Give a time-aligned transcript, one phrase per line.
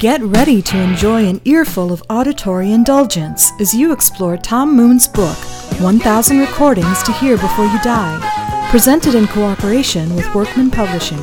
[0.00, 5.38] Get ready to enjoy an earful of auditory indulgence as you explore Tom Moon's book,
[5.80, 11.16] 1000 Recordings to Hear Before You Die, presented in cooperation with Workman Publishing.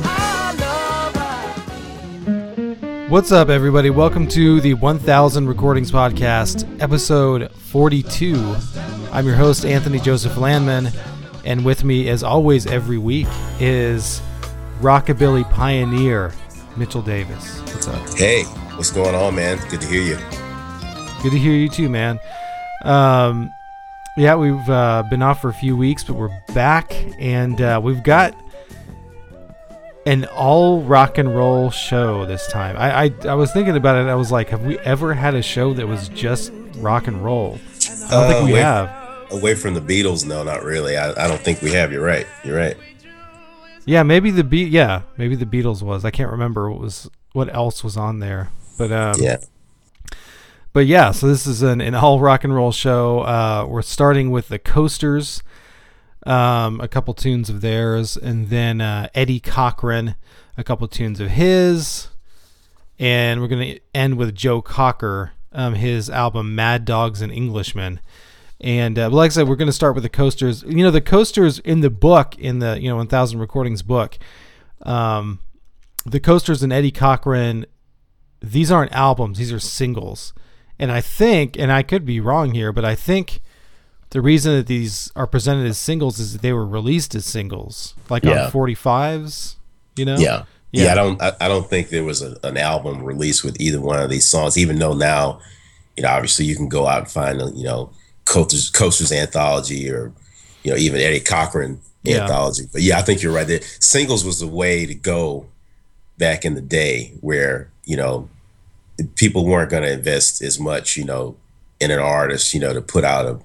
[3.08, 3.90] What's up, everybody?
[3.90, 8.56] Welcome to the 1000 Recordings Podcast, episode 42.
[9.12, 10.90] I'm your host, Anthony Joseph Landman,
[11.44, 13.28] and with me, as always, every week,
[13.60, 14.20] is
[14.80, 16.32] rockabilly pioneer
[16.76, 17.60] Mitchell Davis.
[17.60, 18.18] What's up?
[18.18, 18.42] Hey,
[18.76, 19.58] what's going on, man?
[19.68, 20.18] Good to hear you.
[21.22, 22.18] Good to hear you too, man.
[22.82, 23.50] Um,
[24.16, 28.02] yeah, we've uh, been off for a few weeks, but we're back, and uh, we've
[28.02, 28.34] got
[30.06, 32.76] an all rock and roll show this time.
[32.76, 34.08] I, I I was thinking about it.
[34.08, 37.58] I was like, have we ever had a show that was just rock and roll?
[38.06, 39.32] I don't think we away, have.
[39.32, 40.96] Away from the Beatles, no, not really.
[40.96, 41.90] I, I don't think we have.
[41.90, 42.26] You're right.
[42.44, 42.76] You're right.
[43.86, 46.04] Yeah, maybe the Be- yeah, maybe the Beatles was.
[46.04, 48.50] I can't remember what was what else was on there.
[48.76, 49.38] But um Yeah.
[50.72, 53.20] But yeah, so this is an, an all rock and roll show.
[53.20, 55.40] Uh, we're starting with the Coasters,
[56.26, 60.16] um, a couple tunes of theirs, and then uh, Eddie Cochran,
[60.58, 62.08] a couple tunes of his,
[62.98, 68.00] and we're gonna end with Joe Cocker, um, his album Mad Dogs and Englishmen.
[68.60, 70.62] And uh, like I said, we're going to start with the coasters.
[70.62, 74.18] You know, the coasters in the book, in the you know 1000 recordings book,
[74.82, 75.40] um,
[76.06, 77.66] the coasters and Eddie Cochran.
[78.50, 80.32] These aren't albums; these are singles.
[80.78, 83.40] And I think, and I could be wrong here, but I think
[84.10, 87.94] the reason that these are presented as singles is that they were released as singles,
[88.10, 88.46] like Yeah.
[88.46, 89.56] on 45s.
[89.96, 90.16] You know?
[90.18, 90.44] Yeah.
[90.72, 90.84] Yeah.
[90.86, 90.92] Yeah.
[90.92, 91.22] I don't.
[91.22, 94.28] I, I don't think there was a, an album released with either one of these
[94.28, 94.58] songs.
[94.58, 95.40] Even though now,
[95.96, 97.90] you know, obviously you can go out and find, a, you know,
[98.24, 100.12] Coasters, Coasters anthology or,
[100.64, 102.22] you know, even Eddie Cochran Yeah.
[102.22, 102.64] anthology.
[102.72, 103.46] But yeah, I think you're right.
[103.46, 105.46] There, singles was the way to go
[106.18, 108.28] back in the day, where you know
[109.14, 111.36] people weren't going to invest as much, you know,
[111.80, 113.40] in an artist, you know, to put out a,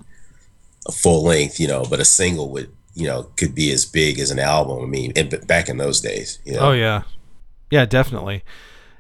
[0.88, 4.20] a full length, you know, but a single would, you know, could be as big
[4.20, 4.84] as an album.
[4.84, 5.14] I mean,
[5.48, 6.70] back in those days, you know.
[6.70, 7.04] Oh yeah,
[7.70, 8.44] yeah, definitely.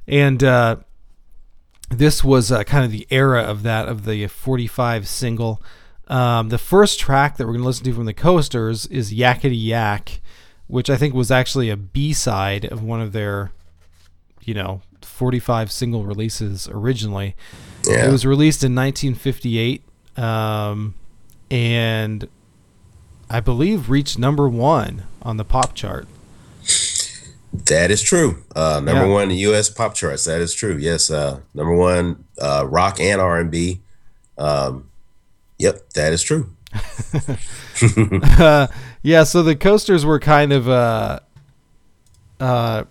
[0.08, 0.78] And uh,
[1.90, 5.62] this was uh, kind of the era of that of the 45 single.
[6.08, 9.64] Um, the first track that we're going to listen to from the Coasters is Yakety
[9.64, 10.22] Yak,
[10.68, 13.52] which I think was actually a B side of one of their,
[14.42, 14.82] you know,
[15.20, 17.36] 45 single releases originally.
[17.86, 18.08] Yeah.
[18.08, 19.84] It was released in 1958,
[20.16, 20.96] um,
[21.52, 22.26] and
[23.30, 26.08] I believe reached number one on the pop chart.
[27.52, 28.44] That is true.
[28.56, 29.12] Uh, number Yeah.
[29.14, 29.70] one in the U.S.
[29.70, 30.24] pop charts.
[30.24, 30.78] That is true.
[30.78, 31.12] Yes.
[31.12, 33.82] Uh, number one, uh, rock and R and B.
[34.38, 34.90] Um,
[35.58, 36.50] yep, that is true.
[38.40, 38.68] uh,
[39.02, 41.20] yeah, so the coasters were kind of uh,
[42.40, 42.86] uh,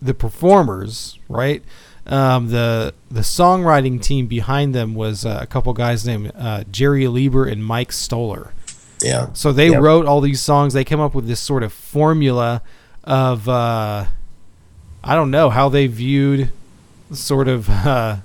[0.00, 1.62] the performers, right?
[2.06, 7.06] Um, the the songwriting team behind them was uh, a couple guys named uh, Jerry
[7.06, 8.52] Leiber and Mike Stoller.
[9.02, 9.28] Yeah.
[9.34, 9.80] So they Yep.
[9.82, 10.72] wrote all these songs.
[10.72, 12.62] They came up with this sort of formula
[13.04, 14.06] of uh,
[15.04, 16.50] I don't know how they viewed
[17.12, 18.16] sort of uh,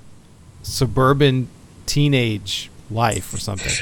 [0.62, 1.48] suburban
[1.86, 3.72] teenage life or something.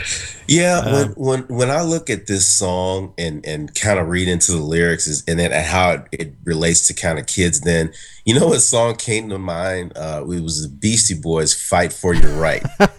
[0.48, 4.28] Yeah, Um, when when when I look at this song and and kind of read
[4.28, 7.92] into the lyrics is, and then how it, it relates to kind of kids, then
[8.24, 9.92] you know what song came to mind?
[9.96, 12.62] Uh, it was the Beastie Boys "Fight for Your Right."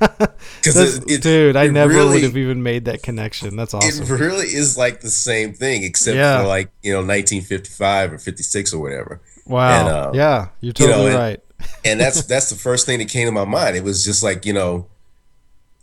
[0.61, 3.55] Because dude, I never really, would have even made that connection.
[3.55, 4.03] That's awesome.
[4.05, 6.41] It really is like the same thing, except Yeah.
[6.41, 9.21] for like you know 1955 or 56 or whatever.
[9.45, 9.79] Wow.
[9.79, 11.39] And, uh, yeah, you're you know, totally and- right.
[11.85, 13.75] and that's that's the first thing that came to my mind.
[13.75, 14.87] It was just like you know,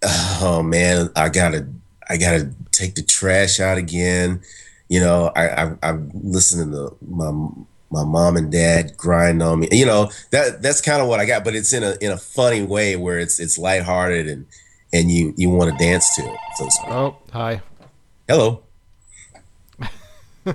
[0.03, 1.66] oh man, I gotta
[2.09, 4.43] I gotta take the trash out again.
[4.88, 7.31] You know, I, I I'm listening to my
[7.91, 9.69] my mom and dad grind on me.
[9.72, 12.16] You know that that's kind of what I got, but it's in a in a
[12.16, 14.47] funny way where it's it's lighthearted and
[14.93, 16.38] and you you want to dance to it.
[16.56, 16.93] So to.
[16.93, 17.62] Oh, hi.
[18.28, 18.62] hello.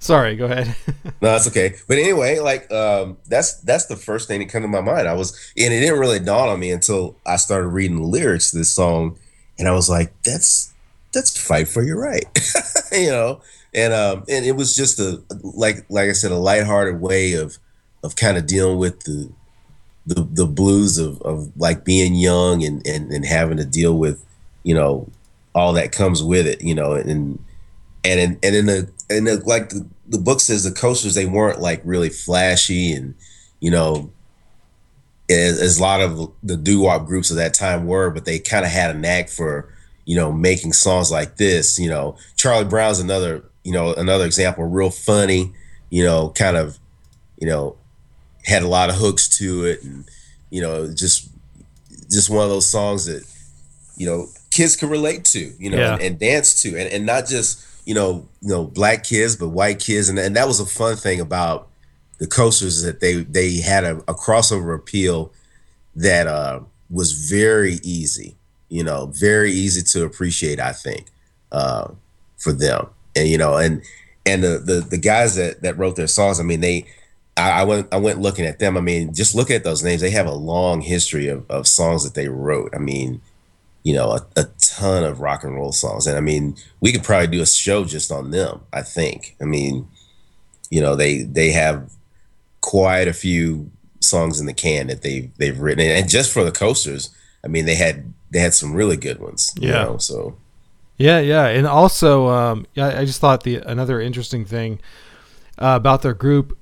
[0.00, 0.74] Sorry, go ahead.
[1.04, 1.74] No, that's okay.
[1.86, 5.06] But anyway, like um, that's that's the first thing that came to my mind.
[5.06, 8.50] I was, and it didn't really dawn on me until I started reading the lyrics
[8.50, 9.18] to this song,
[9.58, 10.72] and I was like, "That's
[11.12, 12.24] that's fight for your right,"
[12.92, 13.42] you know.
[13.74, 17.58] And um, and it was just a like like I said, a lighthearted way of
[18.02, 19.30] of kind of dealing with the
[20.06, 24.24] the the blues of of like being young and and and having to deal with
[24.62, 25.06] you know
[25.54, 27.38] all that comes with it, you know, and
[28.04, 31.26] and in, and in the and the, like the, the book says the coasters they
[31.26, 33.14] weren't like really flashy and
[33.60, 34.10] you know
[35.28, 38.64] as, as a lot of the doo-wop groups of that time were but they kind
[38.64, 39.72] of had a knack for
[40.06, 44.64] you know making songs like this you know charlie brown's another you know another example
[44.64, 45.52] real funny
[45.90, 46.78] you know kind of
[47.38, 47.76] you know
[48.46, 50.04] had a lot of hooks to it and
[50.52, 51.28] You know, just
[52.10, 53.22] just one of those songs that
[53.96, 55.52] you know kids can relate to.
[55.60, 55.92] You know, Yeah.
[55.94, 59.48] and, and dance to, and and not just you know you know black kids, but
[59.48, 61.66] white kids, and and that was a fun thing about
[62.18, 65.32] the coasters that they they had a, a crossover appeal
[65.96, 68.36] that uh, was very easy.
[68.68, 70.60] You know, very easy to appreciate.
[70.60, 71.06] I think
[71.50, 71.88] uh,
[72.38, 73.82] for them, and you know, and
[74.24, 76.38] and the the, the guys that that wrote their songs.
[76.38, 76.86] I mean, they.
[77.36, 77.88] I, I went.
[77.92, 78.76] I went looking at them.
[78.76, 82.04] I mean, just look at those names, they have a long history of, of songs
[82.04, 82.72] that they wrote.
[82.72, 83.20] I mean,
[83.82, 87.04] you know, a, a ton of rock and roll songs, and I mean, we could
[87.04, 88.60] probably do a show just on them.
[88.72, 89.36] I think.
[89.40, 89.88] I mean,
[90.70, 91.90] you know, they they have
[92.60, 93.70] quite a few
[94.00, 97.10] songs in the can that they they've written, and just for the coasters,
[97.44, 99.52] I mean, they had they had some really good ones.
[99.60, 99.84] you Yeah.
[99.84, 100.36] know, so
[100.96, 104.80] Yeah, yeah, and also, um, yeah, I just thought the another interesting thing
[105.58, 106.56] uh, about their group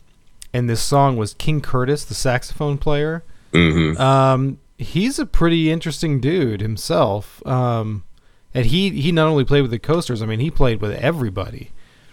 [0.53, 3.23] and this song was King Curtis, the saxophone player.
[3.53, 3.99] mhm.
[3.99, 8.05] Um, he's a pretty interesting dude himself, um,
[8.55, 11.73] and he he not only played with the Coasters, I mean, he played with everybody.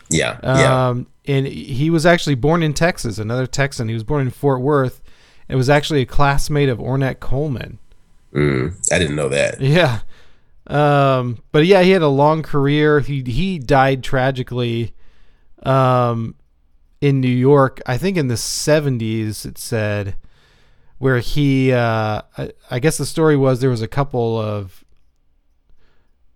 [0.10, 0.88] yeah, yeah.
[0.90, 3.88] Um, and he was actually born in Texas, another Texan.
[3.88, 5.02] He was born in Fort Worth.
[5.48, 7.80] and was actually a classmate of Ornette Coleman.
[8.34, 9.60] Mm, I didn't know that.
[9.62, 10.00] Yeah.
[10.68, 13.00] Um, but yeah, he had a long career.
[13.00, 14.96] He he died tragically
[15.64, 16.36] um,
[17.02, 17.82] in New York.
[17.86, 19.46] I think in the seventies.
[19.46, 20.16] It said
[20.98, 21.72] where he.
[21.72, 24.84] Uh, I, I guess the story was there was a couple of.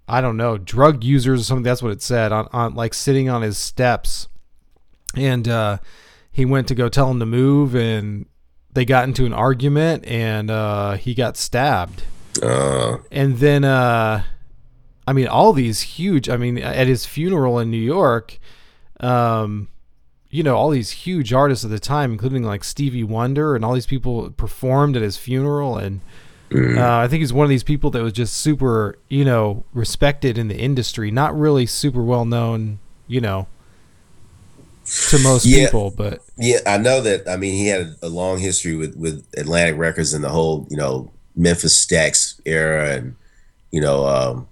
[0.08, 1.64] I don't know drug users or something.
[1.64, 4.28] That's what it said on on like sitting on his steps,
[5.16, 5.78] and uh,
[6.32, 8.26] he went to go tell him to move, and
[8.74, 12.04] they got into an argument, and uh, he got stabbed
[12.42, 14.24] Uh, and then uh
[15.08, 18.38] i mean all these huge i mean at his funeral in new york
[19.00, 19.68] um
[20.30, 23.74] you know all these huge artists of the time including like stevie wonder and all
[23.74, 26.02] these people performed at his funeral and
[26.54, 30.38] uh, i think he's one of these people that was just super you know respected
[30.38, 33.48] in the industry not really super well known you know
[35.10, 35.66] to most Yeah.
[35.66, 37.28] people but yeah, I know that.
[37.28, 40.78] I mean, he had a long history with with Atlantic Records and the whole, you
[40.78, 43.16] know, Memphis Stax era, and
[43.72, 44.48] you know, um,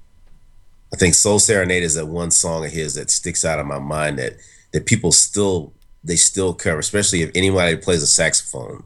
[0.93, 3.79] I think Soul Serenade is that one song of his that sticks out of my
[3.79, 4.33] mind that
[4.71, 5.73] that people still
[6.03, 8.83] they still cover, especially if anybody plays a saxophone.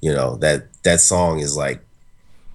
[0.00, 1.82] You know that that song is like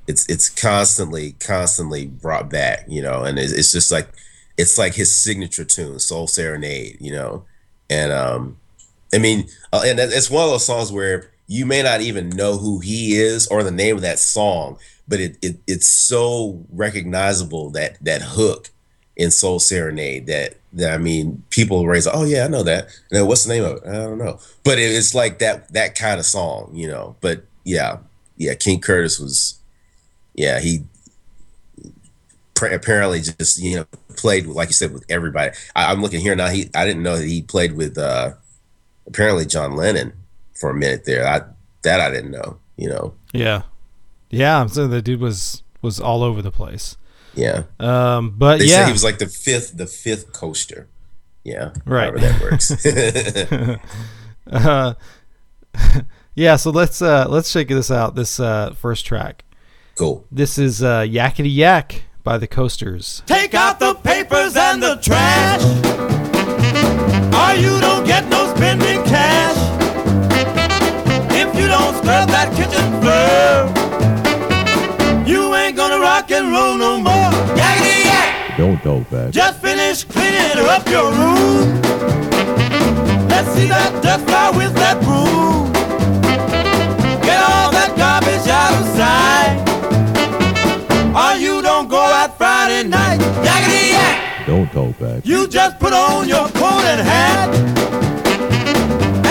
[0.07, 2.85] it's it's constantly constantly brought back.
[2.87, 4.09] You know, and it's, it's just like
[4.57, 6.97] it's like his signature tune, Soul Serenade.
[6.99, 7.45] You know,
[7.89, 8.57] and um,
[9.13, 12.57] I mean, uh, and it's one of those songs where you may not even know
[12.57, 14.77] who he is or the name of that song,
[15.07, 18.69] but it, it it's so recognizable that that hook
[19.15, 22.85] in Soul Serenade that that I mean, people raise, oh yeah, I know that.
[22.85, 23.83] And then what's the name of it?
[23.87, 27.15] I don't know, but it, it's like that that kind of song, you know.
[27.21, 27.97] But yeah,
[28.37, 29.59] yeah, King Curtis was,
[30.33, 30.83] yeah, he
[32.71, 35.51] apparently just you know played like you said with everybody.
[35.75, 36.47] I, I'm looking here now.
[36.47, 38.31] He I didn't know that he played with uh
[39.05, 40.13] apparently John Lennon
[40.53, 41.27] for a minute there.
[41.27, 41.41] I
[41.83, 42.57] that I didn't know.
[42.77, 43.63] You know, yeah
[44.31, 46.97] yeah I'm so the dude was was all over the place
[47.35, 47.63] yeah.
[47.79, 50.87] um but They yeah said he was like the fifth the fifth coaster.
[51.43, 52.17] Yeah, Right.
[52.17, 52.71] However that works.
[54.51, 54.93] uh,
[56.35, 59.43] yeah so let's uh let's check this out this uh first track
[59.95, 60.25] cool.
[60.31, 65.61] this is uh yakety yak by the coasters Take out the papers and the trash.
[67.33, 69.57] Or you don't get no spending cash.
[71.31, 73.67] If you don't scrub that kitchen floor,
[75.27, 77.22] you ain't gonna rock and roll no more.
[78.55, 79.31] Don't talk back.
[79.31, 81.81] Just finish cleaning up your room.
[83.27, 85.73] Let's see that dust fly with that broom.
[87.23, 89.57] Get all that garbage out of sight.
[91.17, 93.19] Or you don't go out Friday night.
[93.41, 94.45] Yakety yak!
[94.45, 95.25] Don't talk back.
[95.25, 97.49] You just put on your coat and hat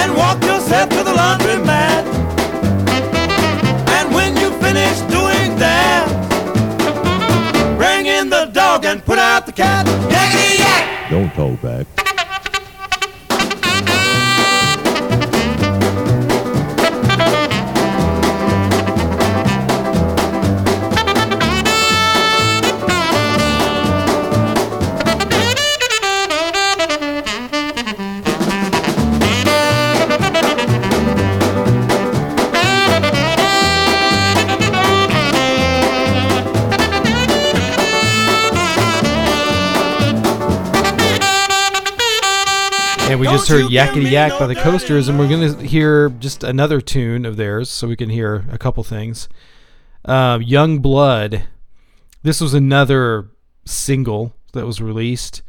[0.03, 2.22] and walk yourself to the laundromat.
[8.93, 9.87] And put out the cat.
[11.11, 12.02] Don't talk back.
[43.53, 47.37] Heard yakety yak no by the coasters and we're gonna hear just another tune of
[47.37, 49.29] theirs so we can hear a couple things
[50.05, 51.45] Uh, Young Blood.
[52.25, 53.29] This was another
[53.65, 55.43] single that was released.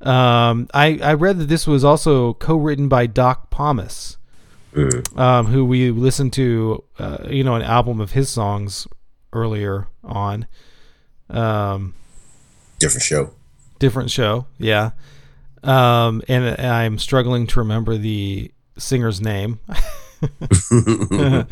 [0.00, 4.16] Um, I I read that this was also co-written by Doc Pomus,
[5.16, 8.88] um, who we listened to, uh, you know, an album of his songs
[9.32, 10.46] earlier on.
[11.28, 11.94] Um,
[12.80, 13.30] Different show.
[13.78, 14.90] different show, yeah.
[15.62, 19.60] Um, and I'm struggling to remember the singer's name.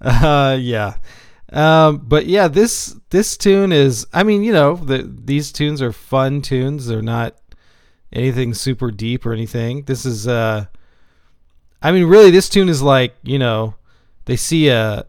[0.00, 0.96] uh, yeah.
[1.52, 4.06] Um, but yeah, this this tune is.
[4.12, 6.86] I mean, you know, the, these tunes are fun tunes.
[6.86, 7.36] They're not
[8.12, 9.84] anything super deep or anything.
[9.84, 10.26] This is.
[10.26, 10.66] Uh,
[11.82, 13.74] I mean, really, this tune is like you know,
[14.24, 15.06] they see a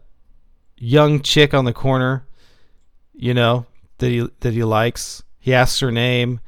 [0.76, 2.26] young chick on the corner,
[3.14, 3.66] you know,
[3.98, 5.22] that he that he likes.
[5.38, 6.40] He asks her name.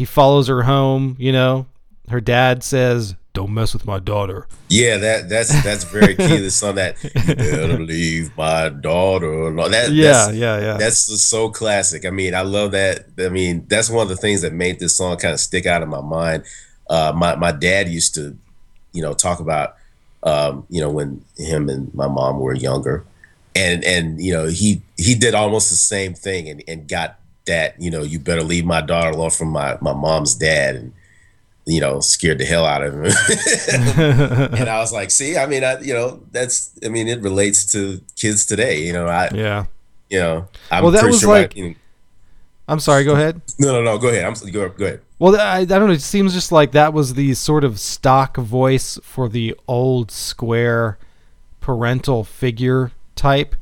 [0.00, 1.14] He follows her home.
[1.18, 1.66] You know,
[2.08, 6.40] her dad says, "Don't mess with my daughter." Yeah, that that's that's very key to
[6.40, 6.76] the song.
[6.76, 9.30] That you better leave my daughter.
[9.30, 10.76] alone." That Yeah, that's, yeah, yeah.
[10.78, 12.06] That's so classic.
[12.06, 13.08] I mean, I love that.
[13.18, 15.82] I mean, that's one of the things that made this song kind of stick out
[15.82, 16.44] in my mind.
[16.88, 18.38] Uh, my my dad used to,
[18.94, 19.76] you know, talk about,
[20.22, 23.04] um, you know, when him and my mom were younger,
[23.54, 27.80] and and you know he he did almost the same thing and and got that
[27.80, 30.92] you know you better leave my daughter alone from my my mom's dad and
[31.66, 33.04] you know scared the hell out of him
[34.54, 37.70] and i was like see i mean i you know that's i mean it relates
[37.70, 39.64] to kids today you know i yeah.
[40.08, 41.74] you know i'm Well, that pretty was sure like- you know-
[42.68, 43.02] I'm sorry.
[43.02, 43.42] Go ahead.
[43.58, 45.92] no no no go ahead i'm go, go ahead Well, I, I don't know.
[45.92, 50.96] It seems just like that was the sort of stock voice for the old square
[51.60, 53.56] parental figure type.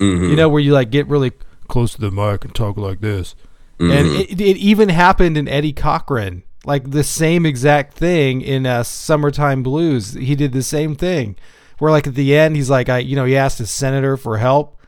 [0.00, 0.30] Mm-hmm.
[0.30, 1.32] You know, where you like get really
[1.68, 3.34] close to the mic and talk like this.
[3.80, 8.82] And it, it even happened in Eddie Cochran, like the same exact thing in uh,
[8.84, 11.36] "Summertime Blues." He did the same thing,
[11.78, 14.38] where like at the end he's like, I, you know, he asked his senator for
[14.38, 14.80] help,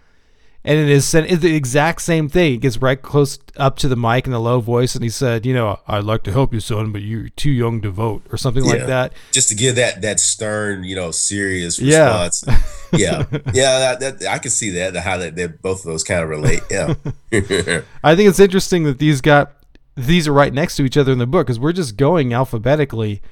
[0.67, 2.53] and it is it's the exact same thing.
[2.53, 5.47] He gets right close up to the mic in a low voice, and he said,
[5.47, 8.37] "You know, I'd like to help you, son, but you're too young to vote," or
[8.37, 9.13] something like that.
[9.31, 12.45] just to give that that stern you know serious response
[12.93, 16.23] yeah yeah that, that i can see that how that they both of those kind
[16.23, 16.95] of relate yeah
[18.05, 19.53] I think it's interesting that these got
[19.97, 23.23] these are right next to each other in the book because we're just going alphabetically.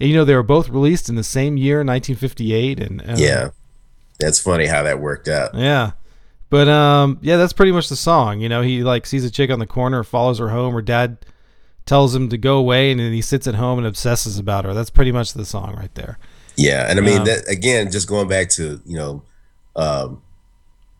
[0.00, 3.48] And, you know, they were both released in the same year, 1958, and uh, yeah
[4.18, 5.92] that's funny how that worked out yeah.
[6.52, 8.40] But um, yeah, that's pretty much the song.
[8.42, 10.74] You know, he like sees a chick on the corner, follows her home.
[10.74, 11.16] Her dad
[11.86, 14.74] tells him to go away, and then he sits at home and obsesses about her.
[14.74, 16.18] That's pretty much the song right there.
[16.58, 19.22] Yeah, and I mean Um, that again, just going back to you know,
[19.76, 20.20] um,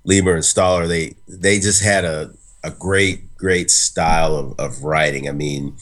[0.05, 2.33] Leiber and Stoller, they they just had a
[2.65, 5.29] a great great style of of writing.
[5.29, 5.77] I mean,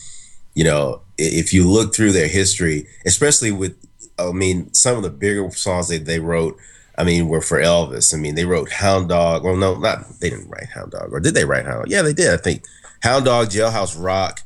[0.52, 3.76] you know, if you look through their history, especially with,
[4.18, 6.58] I mean, some of the bigger songs that they wrote.
[7.00, 8.12] I mean, were for Elvis.
[8.12, 9.42] I mean, they wrote Hound Dog.
[9.42, 11.84] Well, no, not they didn't write Hound Dog, or did they write Hound?
[11.84, 11.90] Dog?
[11.90, 12.32] Yeah, they did.
[12.32, 12.62] I think
[13.02, 14.40] Hound Dog, Jailhouse Rock,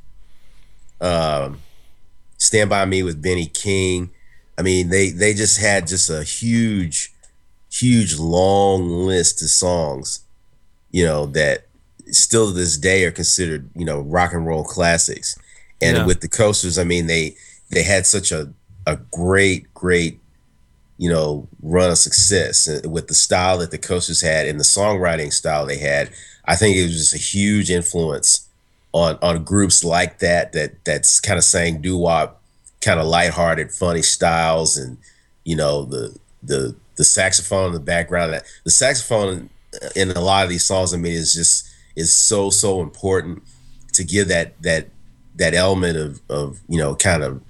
[1.01, 1.61] um,
[2.39, 4.11] Stand by Me with Benny King.
[4.57, 7.13] I mean, they they just had just a huge,
[7.73, 10.21] huge long list of songs,
[10.93, 11.67] you know, that
[12.13, 15.37] still to this day are considered, you know, rock and roll classics.
[15.83, 16.07] And Yeah.
[16.07, 17.37] with the coasters, I mean, they
[17.71, 18.53] they had such a
[18.87, 20.21] a great, great,
[20.99, 24.65] you know, run of success uh, with the style that the coasters had and the
[24.65, 26.11] songwriting style they had.
[26.45, 28.49] I think it was just a huge influence
[28.93, 32.41] on on groups like that that that's kind of saying doo wop,
[32.81, 34.99] kind of lighthearted, funny styles, and
[35.45, 38.33] you know the the the saxophone in the background.
[38.33, 39.51] That the saxophone
[39.97, 43.43] in a lot of these songs, I mean, is just is so so important
[43.95, 44.89] to give that that
[45.37, 47.43] that element of of you know kind of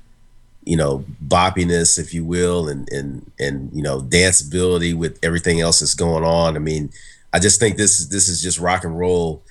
[0.65, 5.81] you know boppiness, if you will, and and and you know danceability with everything else
[5.81, 6.57] that's going on.
[6.57, 6.91] I mean,
[7.33, 9.43] I just think this is this is just rock and roll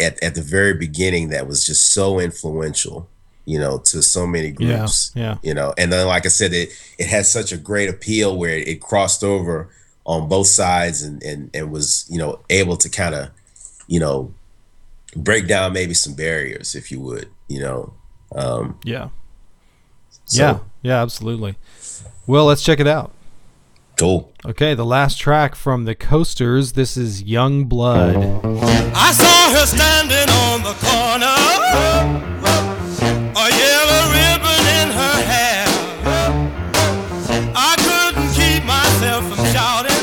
[0.00, 3.08] at, at the very beginning that was just so influential,
[3.44, 5.12] you know, to so many Yeah, groups.
[5.14, 5.36] yeah.
[5.42, 8.56] You know, and then like I said, it it had such a great appeal where
[8.58, 9.68] it, crossed over
[10.04, 13.28] on both sides and and and was, you know, able to kind of,
[13.86, 14.32] you know,
[15.16, 17.92] break down maybe some barriers, if you would, you know.
[18.34, 19.10] Um Yeah.
[20.26, 20.58] So, yeah.
[20.82, 21.02] Yeah.
[21.02, 21.56] Absolutely.
[22.26, 23.12] Well, let's check it out.
[23.98, 24.32] Cool.
[24.44, 26.72] Okay, the last track from the Coasters.
[26.72, 28.16] This is Young Blood.
[28.94, 31.36] I saw her standing on the corner,
[33.36, 35.64] a yellow ribbon in her hair.
[37.54, 40.02] I couldn't keep myself from shouting,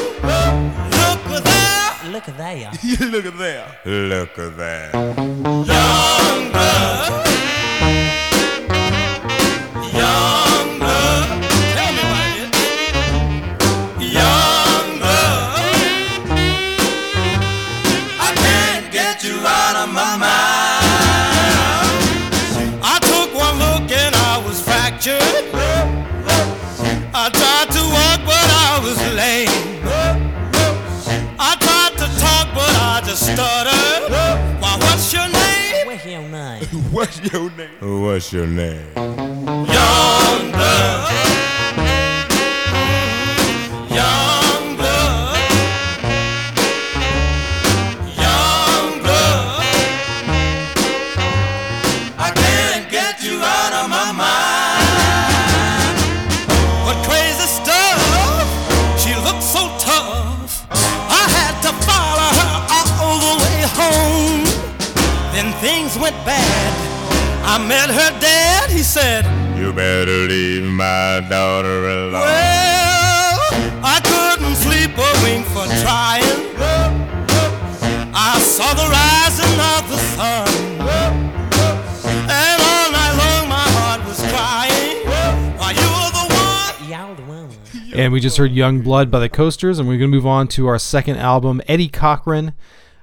[0.90, 2.12] Look there!
[2.12, 2.72] Look at there.
[3.10, 3.68] Look at there!
[3.86, 4.92] Look at there!
[4.94, 7.26] Young blood,
[36.90, 38.02] What's your name?
[38.02, 38.86] What's your name?
[38.96, 40.52] Young
[70.82, 72.14] my daughter alone.
[72.14, 73.40] Well,
[73.86, 76.42] I couldn't sleep a wink for trying.
[78.16, 80.48] I saw the rising of the sun.
[82.26, 85.06] And all night long my heart was crying.
[85.60, 86.90] While you were the one.
[86.90, 87.50] Y'all the one.
[87.94, 90.48] And we just heard Young Blood by the Coasters, and we're going to move on
[90.50, 92.54] to our second album, Eddie Cochran.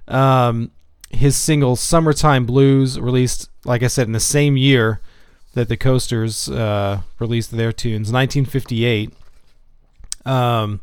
[0.09, 0.73] Um,
[1.11, 5.01] his single Summertime Blues, released, like I said, in the same year
[5.59, 9.13] that the Coasters uh, released their tunes, 1958.
[10.25, 10.81] Um,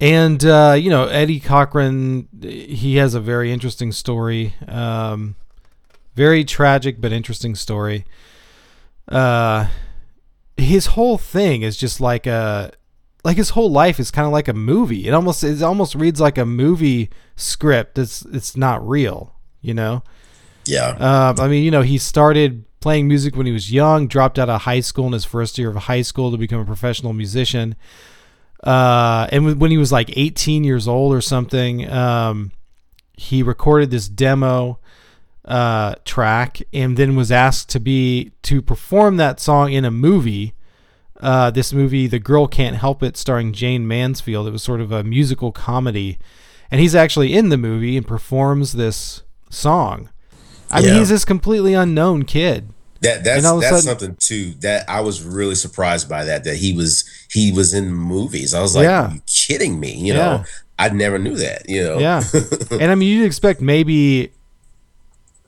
[0.00, 4.54] and, uh, you know, Eddie Cochran, he has a very interesting story.
[4.66, 5.36] Um,
[6.16, 8.04] very tragic, but interesting story.
[9.06, 9.68] Uh,
[10.56, 12.72] his whole thing is just like a
[13.22, 15.06] like his whole life is kind of like a movie.
[15.06, 17.98] It almost it almost reads like a movie script.
[17.98, 20.02] It's it's not real, you know.
[20.64, 20.96] Yeah.
[20.98, 24.48] Uh, I mean, you know, he started playing music when he was young, dropped out
[24.48, 27.74] of high school in his first year of high school to become a professional musician.
[28.62, 32.52] Uh, and when- he was like 18 years old or something, um,
[33.14, 34.78] he recorded this demo
[35.44, 40.54] uh, track and then was asked to be to perform that song in a movie.
[41.18, 44.46] Uh, this movie, The Girl Can't Help It, starring Jayne Mansfield.
[44.46, 46.18] It was sort of a musical comedy,
[46.70, 50.08] and he's actually in the movie and performs this song.
[50.70, 52.72] I mean, he's this completely unknown kid.
[53.02, 56.08] That that's And all of a that's sudden- something too that I was really surprised
[56.08, 58.54] by that that he was he was in movies.
[58.54, 59.08] I was like, Yeah.
[59.10, 59.92] Are you kidding me?
[59.94, 60.18] You Yeah.
[60.18, 60.44] know,
[60.78, 61.68] I never knew that.
[61.68, 62.22] You know, Yeah.
[62.70, 64.32] and I mean, you'd expect maybe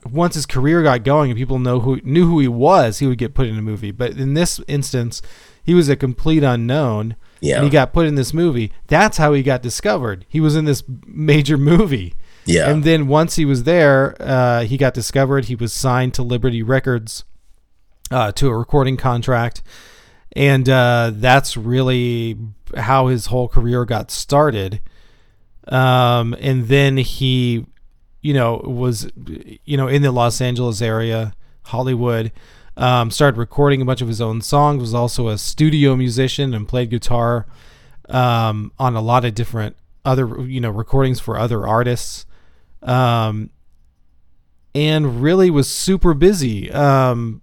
[0.09, 3.17] once his career got going and people know who knew who he was, he would
[3.17, 3.91] get put in a movie.
[3.91, 5.21] But in this instance,
[5.63, 7.15] he was a complete unknown.
[7.41, 7.55] Yeah.
[7.57, 8.71] And he got put in this movie.
[8.87, 10.25] That's how he got discovered.
[10.27, 12.15] He was in this major movie.
[12.45, 15.45] yeah, And then once he was there, uh, he got discovered.
[15.45, 17.23] He was signed to Liberty Records
[18.11, 19.61] uh, to a recording contract.
[20.33, 22.37] And uh, that's really
[22.77, 24.81] how his whole career got started.
[25.67, 27.65] Um, and then he,
[28.21, 29.09] you know, was,
[29.65, 32.31] you know, in the Los Angeles area, Hollywood,
[32.77, 36.67] um, started recording a bunch of his own songs, was also a studio musician and
[36.67, 37.45] played guitar
[38.07, 42.25] um, on a lot of different other, you know, recordings for other artists.
[42.81, 43.49] Um,
[44.73, 47.41] and really was super busy um,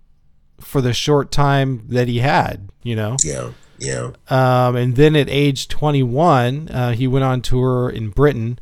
[0.61, 3.17] for the short time that he had, you know.
[3.25, 8.59] yeah, yeah, Um, and then at age 21, uh, he went on tour in Britain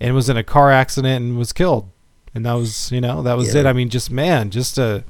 [0.00, 1.90] and was in a car accident and was killed.
[2.34, 3.60] And that was, you know, that was Yeah.
[3.62, 3.66] it.
[3.66, 5.04] I mean, just man, just a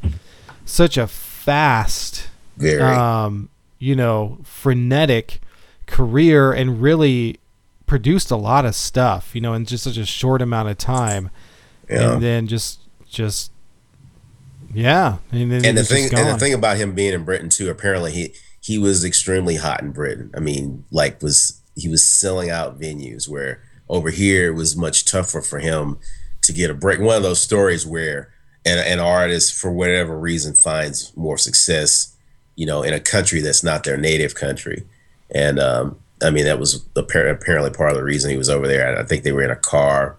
[0.65, 2.81] such a fast, very.
[2.83, 5.41] um, you know, frenetic
[5.87, 7.39] career and really
[7.87, 11.31] produced a lot of stuff, you know, in just such a short amount of time.
[11.91, 12.15] yeah.
[12.15, 13.52] And then just, just,
[14.73, 15.19] yeah.
[15.31, 18.13] And then and the thing and the thing about him being in Britain too, apparently
[18.13, 20.31] he he was extremely hot in Britain.
[20.37, 25.05] I mean, like was he was selling out venues where over here it was much
[25.05, 25.99] tougher for him
[26.43, 27.01] to get a break.
[27.01, 28.33] One of those stories where
[28.65, 32.17] an, an artist for whatever reason finds more success,
[32.57, 34.85] you know, in a country that's not their native country.
[35.35, 38.67] And um, I mean, that was appar- apparently part of the reason he was over
[38.67, 38.99] there.
[38.99, 40.17] I think they were in a car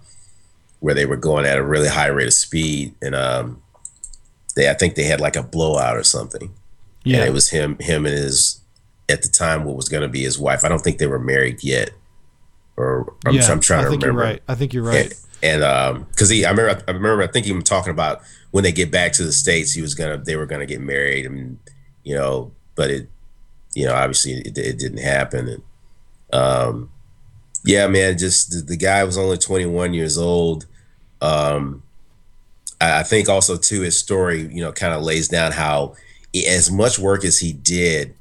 [0.80, 3.62] where they were going at a really high rate of speed, and um,
[4.56, 6.54] they I think they had like a blowout or something.
[7.04, 7.20] yeah.
[7.20, 8.62] And it was him him and his
[9.10, 10.64] at the time what was going to be his wife.
[10.64, 11.92] I don't think they were married yet.
[12.78, 14.22] Or I'm, yeah, I'm trying I to think remember.
[14.24, 14.44] You're right.
[14.48, 15.14] I think you're right.
[15.44, 18.64] And, and um cuz he I remember I remember I think him talking about when
[18.64, 20.82] they get back to the states he was going to they were going to get
[20.82, 21.58] married and
[22.04, 23.10] you know, but it
[23.76, 25.64] you know, obviously it, it didn't happen and
[26.32, 26.90] um
[27.66, 30.66] yeah, man, just the, the guy was only 21 years old.
[31.22, 31.83] Um
[33.00, 35.96] I, think also too his story, you know, kind of lays down how
[36.34, 38.16] he- as much work as he did,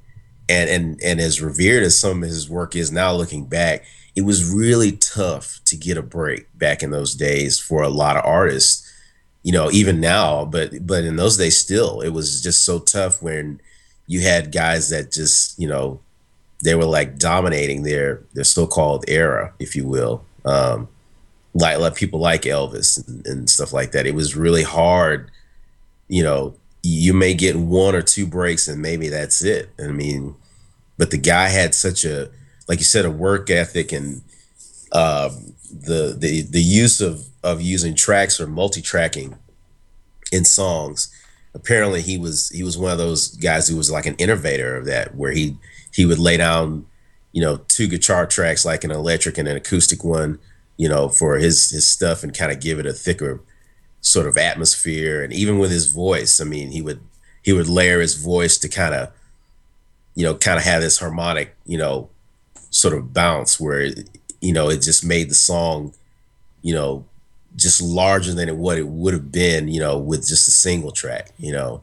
[0.48, 3.84] and and and as revered as some of his work is now, looking back,
[4.16, 8.16] it was really tough to get a break back in those days for a lot
[8.16, 8.88] of artists.
[9.42, 13.22] you know, even now, but but in those days still, it was just so tough
[13.22, 13.60] when
[14.06, 16.00] you had guys that just, you know,
[16.62, 20.24] they were like dominating their their so-called era, if you will.
[20.44, 20.88] Um,
[21.54, 24.06] like like people like Elvis and, and stuff like that.
[24.06, 25.30] It was really hard,
[26.08, 26.54] you know.
[26.84, 29.70] You may get one or two breaks, and maybe that's it.
[29.78, 30.34] I mean,
[30.98, 32.28] but the guy had such a,
[32.68, 34.22] like you said, a work ethic and
[34.90, 35.30] uh,
[35.70, 39.36] the the the use of of using tracks or multi-tracking
[40.32, 41.12] in songs.
[41.54, 44.86] Apparently, he was he was one of those guys who was like an innovator of
[44.86, 45.56] that, where he
[45.92, 46.86] he would lay down,
[47.32, 50.38] you know, two guitar tracks like an electric and an acoustic one,
[50.76, 53.40] you know, for his his stuff and kind of give it a thicker
[54.00, 55.22] sort of atmosphere.
[55.22, 57.00] And even with his voice, I mean, he would
[57.42, 59.12] he would layer his voice to kind of,
[60.14, 62.08] you know, kind of have this harmonic, you know,
[62.70, 63.88] sort of bounce where,
[64.40, 65.92] you know, it just made the song,
[66.62, 67.04] you know,
[67.56, 70.90] just larger than it, what it would have been, you know, with just a single
[70.90, 71.82] track, you know.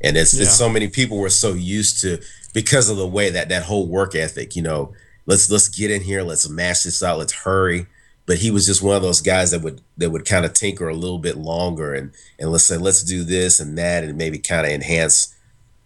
[0.00, 0.44] And it's, Yeah.
[0.44, 2.18] it's so many people were so used to
[2.54, 4.92] because of the way that that whole work ethic, you know,
[5.26, 7.86] let's let's get in here, let's mash this out, let's hurry.
[8.30, 10.88] But he was just one of those guys that would that would kind of tinker
[10.88, 14.38] a little bit longer and and let's say let's do this and that and maybe
[14.38, 15.34] kind of enhance,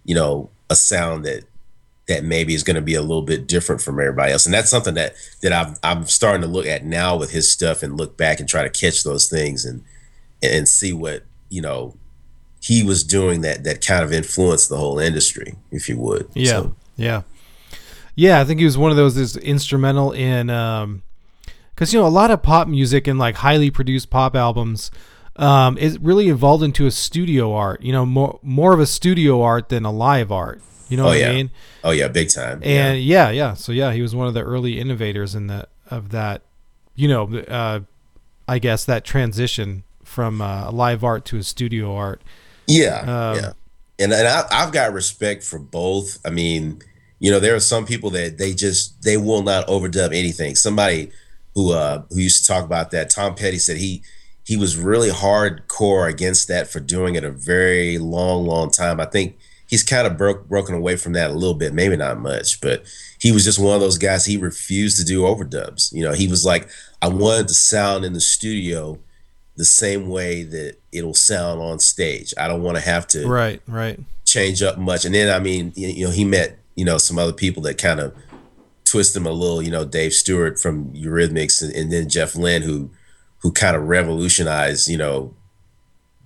[0.04, 1.44] you know, a sound that
[2.06, 4.44] that maybe is going to be a little bit different from everybody else.
[4.44, 7.82] And that's something that that I'm I'm starting to look at now with his stuff
[7.82, 9.82] and look back and try to catch those things and
[10.42, 11.96] and see what, you know,
[12.60, 16.28] he was doing that that kind of influenced the whole industry, if you would.
[16.34, 17.22] Yeah, So, yeah,
[18.14, 18.38] yeah.
[18.38, 21.02] I think he was one of those that's instrumental in, um,
[21.74, 24.90] because you know a lot of pop music and like highly produced pop albums,
[25.36, 27.82] um, it really evolved into a studio art.
[27.82, 30.60] You know, more more of a studio art than a live art.
[30.88, 31.30] You know Oh, what yeah.
[31.30, 31.50] I mean?
[31.82, 32.60] oh yeah, big time.
[32.62, 33.30] And yeah.
[33.30, 36.42] yeah, So yeah, he was one of the early innovators in that of that.
[36.94, 37.80] You know, uh,
[38.46, 42.22] I guess that transition from uh, live art to a studio art.
[42.66, 43.52] Yeah, Um, yeah,
[43.98, 46.18] and and I, I've got respect for both.
[46.24, 46.80] I mean,
[47.18, 50.54] you know, there are some people that they just they will not overdub anything.
[50.54, 51.10] Somebody
[51.54, 54.02] who uh who used to talk about that, Tom Petty said he
[54.44, 59.00] he was really hardcore against that for doing it a very long, long time.
[59.00, 62.18] I think he's kind of broke broken away from that a little bit, maybe not
[62.18, 62.84] much, but
[63.18, 64.26] he was just one of those guys.
[64.26, 65.92] He refused to do overdubs.
[65.94, 66.68] You know, he was like,
[67.00, 68.98] I wanted to sound in the studio
[69.56, 72.34] the same way that it'll sound on stage.
[72.36, 73.98] I don't want to have to Right, right.
[74.24, 75.04] change up much.
[75.04, 77.78] And then I mean, you you know, he met you know some other people that
[77.78, 78.14] kind of
[78.94, 79.60] twist them a little.
[79.60, 82.90] You know, Dave Stewart from Eurythmics, and, and then Jeff Lynne, who
[83.38, 85.34] who kind of revolutionized you know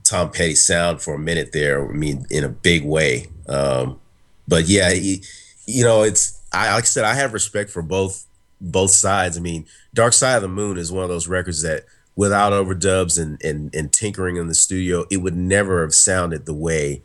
[0.04, 1.88] Tom Petty's sound for a minute there.
[1.88, 3.28] I mean, in a big way.
[3.48, 3.98] Um,
[4.46, 5.22] but yeah, he,
[5.66, 8.26] you know, it's I like I said, I have respect for both
[8.60, 9.38] both sides.
[9.38, 13.18] I mean, Dark Side of the Moon is one of those records that without overdubs
[13.18, 17.02] and and, and tinkering in the studio, it would never have sounded the way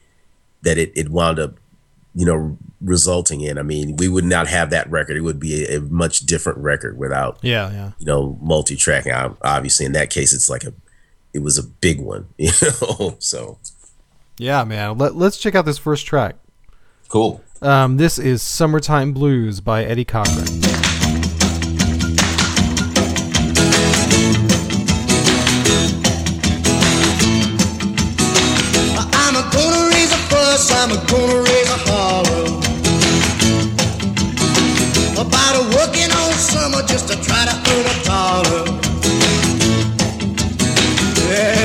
[0.62, 1.58] that it, it wound up,
[2.16, 3.58] you know, resulting in.
[3.58, 5.18] I mean, we would not have that record.
[5.18, 7.92] It would be a, a much different record without, Yeah, yeah.
[7.98, 9.12] you know, multi-tracking.
[9.12, 10.74] Ob- Obviously, in that case, it's like a,
[11.34, 13.16] it was a big one, you know.
[13.20, 13.58] So
[14.38, 14.98] Yeah, man.
[14.98, 16.36] Let, let's check out this first track.
[17.10, 17.42] cool.
[17.62, 20.46] Um, this is Summertime Blues by Eddie Cochran.
[29.26, 29.44] I'm a
[30.30, 30.72] fuss.
[30.72, 31.02] I'm gonna
[36.94, 38.62] just to try to earn a dollar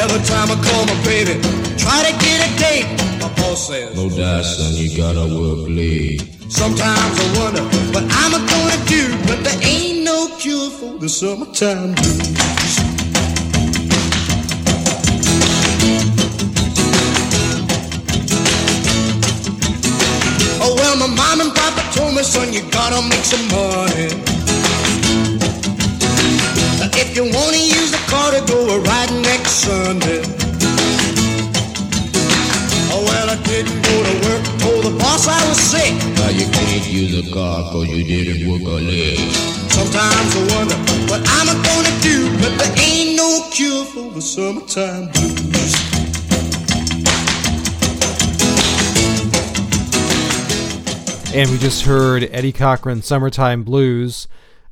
[0.01, 1.35] Every time I call my baby,
[1.77, 2.89] try to get a date
[3.21, 6.23] My boss says, No doubt, son, you gotta work late.
[6.49, 7.63] sometimes I wonder
[7.93, 12.79] what I'm gonna do But there ain't no cure for the summertime blues
[20.65, 24.38] Oh well, my mom and papa told me, son, you gotta make some money.
[27.19, 30.23] If you wanna use the car to go a riding next Sunday.
[32.95, 34.43] Oh well, I didn't go to work.
[34.61, 35.95] Told the boss I was sick.
[36.15, 39.19] Now you can't use a car cause you didn't work a leg.
[39.67, 40.77] Sometimes I wonder
[41.11, 45.75] what I'm gonna do, but there ain't no cure for the summertime blues.
[51.35, 54.29] And we just heard Eddie Cochran Summertime Blues.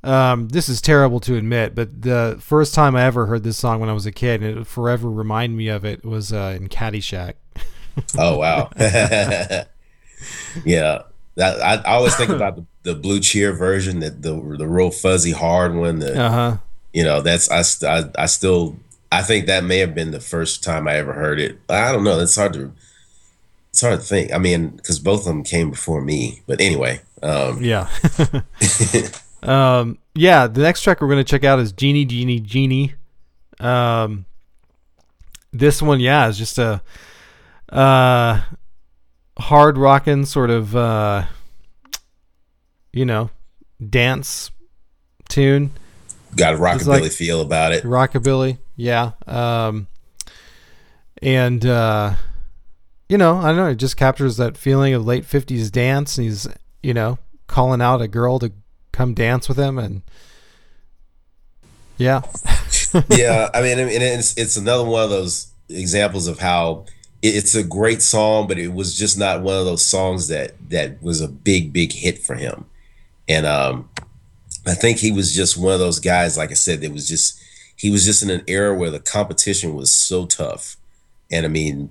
[0.06, 3.80] Um, this is terrible to admit, but the first time I ever heard this song
[3.80, 6.56] when I was a kid, and it would forever remind me of it, was uh,
[6.58, 7.34] in Caddyshack.
[8.18, 8.68] Oh wow.
[10.64, 11.02] yeah.
[11.36, 14.90] That, I, I always think about the, the blue cheer version, that the the real
[14.90, 15.98] fuzzy hard one.
[16.00, 16.56] That Uh huh.
[16.92, 18.76] you know, that's I, I I still
[19.10, 21.58] I I think that may have been the first time I ever heard it.
[21.70, 22.18] I don't know.
[22.20, 22.72] It's hard to
[23.70, 24.32] it's hard to think.
[24.32, 26.42] I mean, because both of them came before me.
[26.46, 27.88] But anyway, um, Yeah.
[29.46, 32.94] um, yeah, the next track we're going to check out is Jeannie, Jeannie, Jeannie.
[33.60, 34.26] Um,
[35.52, 36.82] this one, yeah, is just a
[37.70, 38.40] uh,
[39.38, 41.24] hard rocking sort of, uh,
[42.92, 43.30] you know,
[43.88, 44.50] dance
[45.28, 45.70] tune.
[46.36, 47.84] got a rockabilly like- feel about it.
[47.84, 49.12] Rockabilly, yeah.
[49.26, 49.86] Um,
[51.22, 52.14] and, uh,
[53.08, 56.18] you know, I don't know, it just captures that feeling of late 50s dance.
[56.18, 56.48] And he's,
[56.82, 58.52] you know, calling out a girl to
[58.96, 59.78] come dance with him.
[59.78, 60.02] And,
[61.98, 62.22] yeah.
[63.10, 66.86] yeah, I mean, it's it's another one of those examples of how
[67.22, 71.02] it's a great song, but it was just not one of those songs that that
[71.02, 72.64] was a big big hit for him.
[73.28, 73.88] And um,
[74.66, 76.38] I think he was just one of those guys.
[76.38, 77.40] Like I said, that was just
[77.76, 80.76] he was just in an era where the competition was so tough,
[81.30, 81.90] and I mean,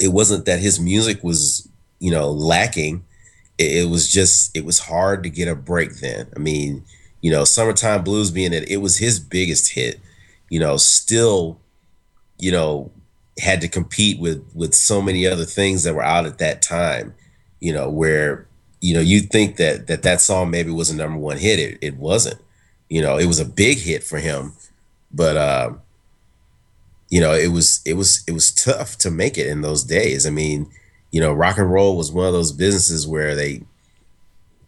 [0.00, 3.04] it wasn't that his music was you know lacking.
[3.62, 6.28] It, it was just it was hard to get a break then.
[6.36, 6.84] I mean,
[7.20, 10.00] you know, summertime blues being it, it was his biggest hit.
[10.48, 11.60] You know, still,
[12.38, 12.90] you know,
[13.38, 17.14] had to compete with with so many other things that were out at that time.
[17.60, 18.46] You know, where
[18.80, 21.58] you know you think that that that song maybe was a number one hit.
[21.58, 22.40] It it wasn't.
[22.88, 24.52] You know, it was a big hit for him,
[25.10, 25.80] but um,
[27.08, 30.26] you know, it was it was it was tough to make it in those days.
[30.26, 30.70] I mean,
[31.12, 33.62] you know, rock and roll was one of those businesses where they,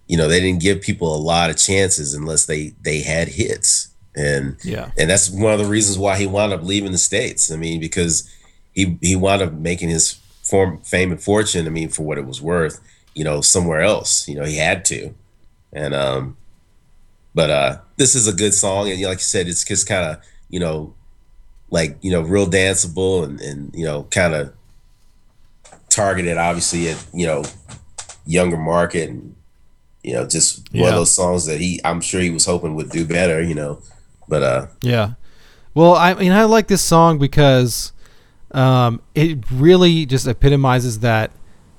[0.06, 3.88] you know, they didn't give people a lot of chances unless they they had hits,
[4.14, 4.90] and Yeah.
[4.96, 7.50] and that's one of the reasons why he wound up leaving the states.
[7.50, 8.30] I mean, because
[8.72, 11.66] he he wound up making his form fame and fortune.
[11.66, 12.78] I mean, for what it was worth,
[13.14, 14.28] you know, somewhere else.
[14.28, 15.14] You know, he had to,
[15.72, 16.36] and um,
[17.34, 20.04] but uh, this is a good song, and you like you said, it's just kind
[20.04, 20.92] of you know,
[21.70, 24.52] like you know, real danceable, and and you know, kind of
[25.94, 27.44] targeted obviously at you know
[28.26, 29.34] younger market and
[30.02, 30.88] you know just one Yeah.
[30.90, 33.80] of those songs that he i'm sure he was hoping would do better you know
[34.28, 35.12] but uh Yeah.
[35.74, 37.92] Well, I mean, I like this song because
[38.52, 41.32] um, it really just epitomizes that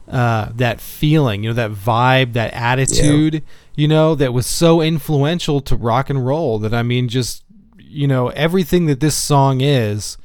[0.10, 3.42] uh, that feeling, you know, that vibe, that attitude,
[3.74, 6.60] you know, that was so influential to rock and roll.
[6.60, 7.46] That I mean, just
[7.80, 10.18] you know, everything that this song is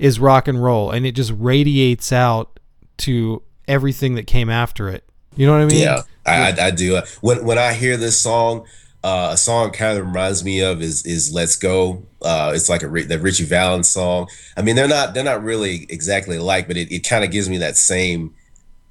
[0.00, 2.57] is rock and roll, and it just radiates out
[2.98, 5.04] to everything that came after it.
[5.36, 5.82] You know what I mean?
[5.82, 8.66] yeah I, I i do when when i hear this song
[9.04, 12.82] uh, a song kind of reminds me of is is "Let's Go." Uh, it's like
[12.82, 14.28] a the Ritchie Valens song.
[14.56, 17.48] I mean, they're not they're not really exactly alike, but it, it kind of gives
[17.48, 18.34] me that same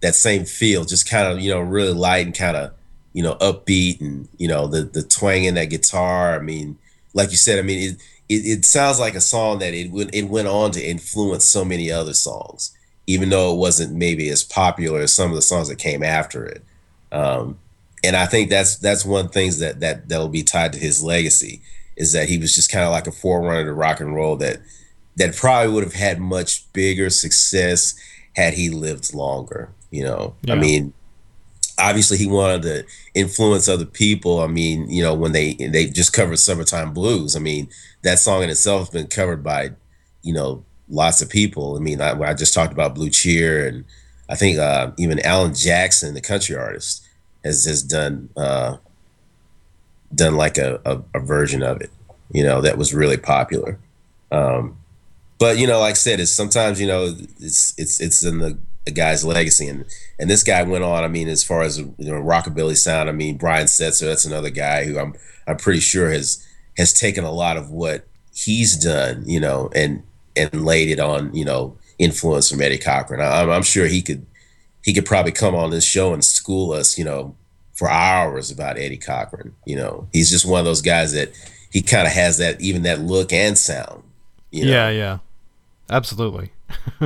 [0.02, 0.86] that same feel.
[0.86, 2.74] Just kind of you know really light and kind of
[3.12, 6.36] you know upbeat and you know the the twang in that guitar.
[6.36, 6.78] I mean,
[7.14, 10.16] like you said, I mean it it, it sounds like a song that it went
[10.16, 12.77] it went on to influence so many other songs,
[13.08, 16.46] even though it wasn't maybe as popular as some of the songs that came after
[16.46, 16.64] it.
[17.12, 17.58] Um,
[18.04, 20.80] and I think that's that's one of the things that that that'll be tied to
[20.80, 21.62] his legacy
[21.96, 24.60] is that he was just kind of like a forerunner to rock and roll that
[25.16, 27.96] that probably would have had much bigger success
[28.36, 29.72] had he lived longer.
[29.90, 30.94] You know, I mean,
[31.80, 34.42] obviously he wanted to influence other people.
[34.42, 37.70] I mean, you know, when they they just covered "Summertime Blues," I mean,
[38.04, 39.72] that song in itself has been covered by,
[40.22, 41.76] you know, lots of people.
[41.76, 43.86] I mean, I, I just talked about Blue Cheer, and
[44.30, 47.06] I think uh, even Alan Jackson, the country artist,
[47.44, 48.78] has has done uh,
[50.14, 51.92] done like a, a, a version of it.
[52.32, 53.80] You know, that was really popular.
[54.32, 54.78] Um,
[55.40, 58.58] but you know, like I said, it's sometimes you know it's it's it's in the,
[58.86, 59.86] the guy's legacy, and
[60.20, 61.04] and this guy went on.
[61.04, 63.10] I mean, as far as you know, rockabilly sound.
[63.10, 65.14] I mean, Brian Setzer, that's another guy who I'm
[65.46, 66.46] I'm pretty sure has
[66.78, 70.04] has taken a lot of what he's done, you know, and
[70.38, 73.20] and laid it on you know influence from Eddie Cochran.
[73.22, 74.26] I, I'm I'm sure he could
[74.84, 77.36] he could probably come on this show and school us, you know,
[77.74, 79.54] for hours about Eddie Cochran.
[79.66, 81.32] You know, he's just one of those guys that
[81.72, 84.04] he kind of has that even that look and sound.
[84.52, 84.72] You know?
[84.72, 85.18] Yeah, yeah.
[85.90, 86.52] Absolutely.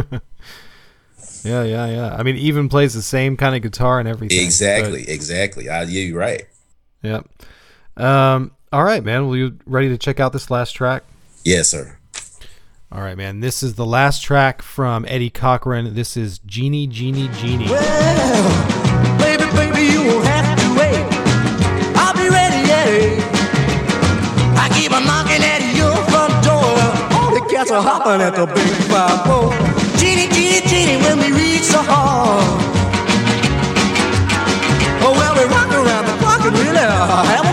[1.44, 2.16] yeah, yeah, yeah.
[2.16, 4.38] I mean, even plays the same kind of guitar and everything.
[4.38, 5.70] but- Exactly, exactly.
[5.70, 6.44] I, yeah, you're right.
[7.02, 7.28] Yep.
[7.98, 9.26] Um, all right, man.
[9.28, 11.04] Well, you ready to check out this last track?
[11.44, 11.98] Yes, sir.
[12.94, 13.40] All right, man.
[13.40, 15.96] This is the last track from Eddie Cochran.
[15.96, 17.70] This is Jeannie, Jeannie, Jeannie.
[17.70, 21.00] Well, baby, baby, you won't have to wait.
[21.96, 22.60] I'll be ready.
[24.60, 26.76] I keep knocking at your front door.
[27.32, 29.56] The cats are hopping at the big five four.
[29.96, 32.44] Jeannie, Jeannie, Jeannie, when we reach the hall.
[35.00, 37.51] Oh, well, we rock around the clock and have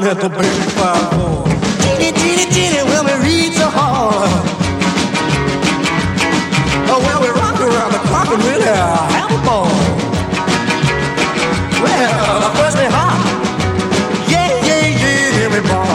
[0.00, 1.44] catch at the baby fire floor.
[1.82, 4.10] Teeny, teeny, teeny, when we reach the hall.
[6.90, 9.66] Oh, well, we rock around the clock and really have a ball.
[11.82, 13.18] Well, first we hop.
[14.30, 15.86] Yeah, yeah, yeah, then we ball.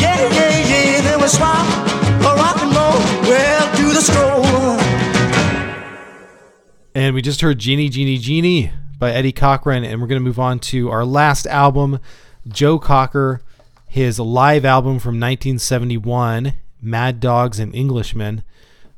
[0.00, 1.66] Yeah, yeah, yeah, then we swap.
[2.20, 4.44] A rock and roll, well, do the stroll.
[6.94, 9.82] And we just heard Jeannie, Jeannie, Jeannie by Eddie Cochran.
[9.82, 11.98] And we're going to move on to our last album,
[12.48, 13.42] Joe Cocker,
[13.88, 18.42] his live album from 1971, Mad Dogs and Englishmen.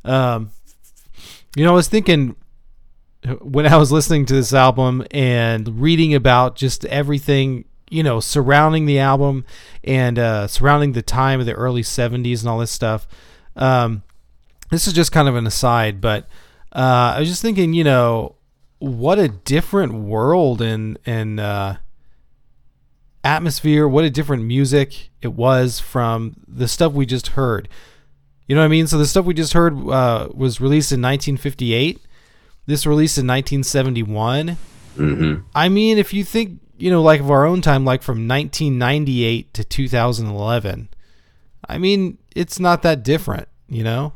[0.05, 0.51] Um,
[1.57, 2.37] you know, I was thinking
[3.41, 8.87] when I was listening to this album and reading about just everything, you know, surrounding
[8.87, 9.45] the album
[9.83, 13.07] and uh, surrounding the time of the early 70s and all this stuff.
[13.57, 14.03] Um,
[14.71, 16.25] this is just kind of an aside, but
[16.73, 18.37] uh, I was just thinking, you know,
[18.79, 21.77] what a different world and and uh,
[23.25, 23.89] atmosphere.
[23.89, 27.69] What a different music it was from the stuff we just heard.
[28.47, 28.87] You know what I mean?
[28.87, 32.01] So the stuff we just heard uh, was released in 1958.
[32.67, 34.57] This released in 1971.
[34.97, 35.43] Mm-hmm.
[35.55, 39.55] I mean, if you think, you know, like of our own time, like from 1998
[39.55, 40.89] to 2011,
[41.69, 44.13] I mean, it's not that different, you know?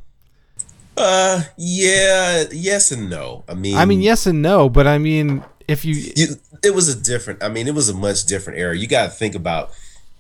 [0.97, 3.45] Uh, yeah, yes and no.
[3.49, 6.27] I mean, I mean, yes and no, but I mean, if you, you,
[6.63, 7.43] it was a different.
[7.43, 8.77] I mean, it was a much different era.
[8.77, 9.71] You got to think about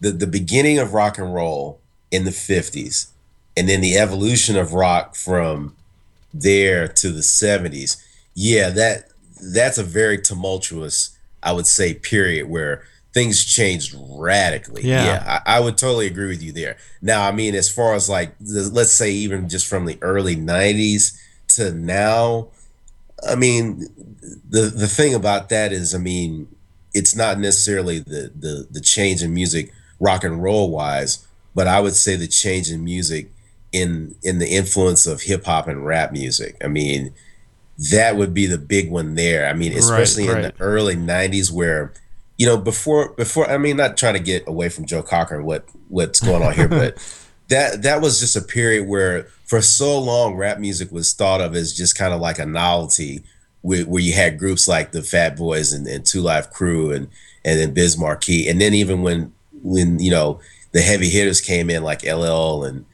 [0.00, 3.08] the the beginning of rock and roll in the '50s,
[3.56, 5.76] and then the evolution of rock from
[6.32, 8.02] there to the '70s.
[8.34, 9.08] Yeah, that
[9.40, 14.82] that's a very tumultuous, I would say, period where things changed radically.
[14.82, 15.40] Yeah.
[15.46, 16.76] I, I would totally agree with you there.
[17.00, 20.36] Now, I mean, as far as like, the, let's say, even just from the early
[20.36, 22.48] '90s to now,
[23.26, 23.86] I mean,
[24.48, 26.48] the the thing about that is, I mean,
[26.94, 31.80] it's not necessarily the the the change in music, rock and roll wise, but I
[31.80, 33.30] would say the change in music
[33.72, 36.56] in in the influence of hip hop and rap music.
[36.62, 37.12] I mean,
[37.90, 39.48] that would be the big one there.
[39.48, 40.56] I mean, especially in right.
[40.56, 41.92] the early '90s, where
[42.36, 43.48] you know before before.
[43.50, 46.54] I mean, not trying to get away from Joe Cocker and what what's going on
[46.54, 46.98] here, but
[47.48, 51.54] that that was just a period where for so long rap music was thought of
[51.54, 53.22] as just kind of like a novelty
[53.62, 57.08] where, where you had groups like the Fat Boys and, and Two Live Crew and
[57.44, 59.32] and then Biz Markie and then even when
[59.62, 60.40] when you know
[60.72, 62.84] the heavy hitters came in like LL and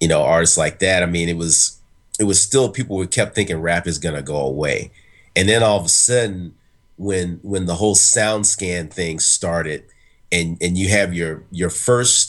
[0.00, 1.80] you know artists like that I mean it was
[2.20, 4.92] it was still people were kept thinking rap is gonna go away.
[5.34, 6.54] And then all of a sudden
[6.96, 9.84] when when the whole SoundScan thing started
[10.30, 12.27] and and you have your your first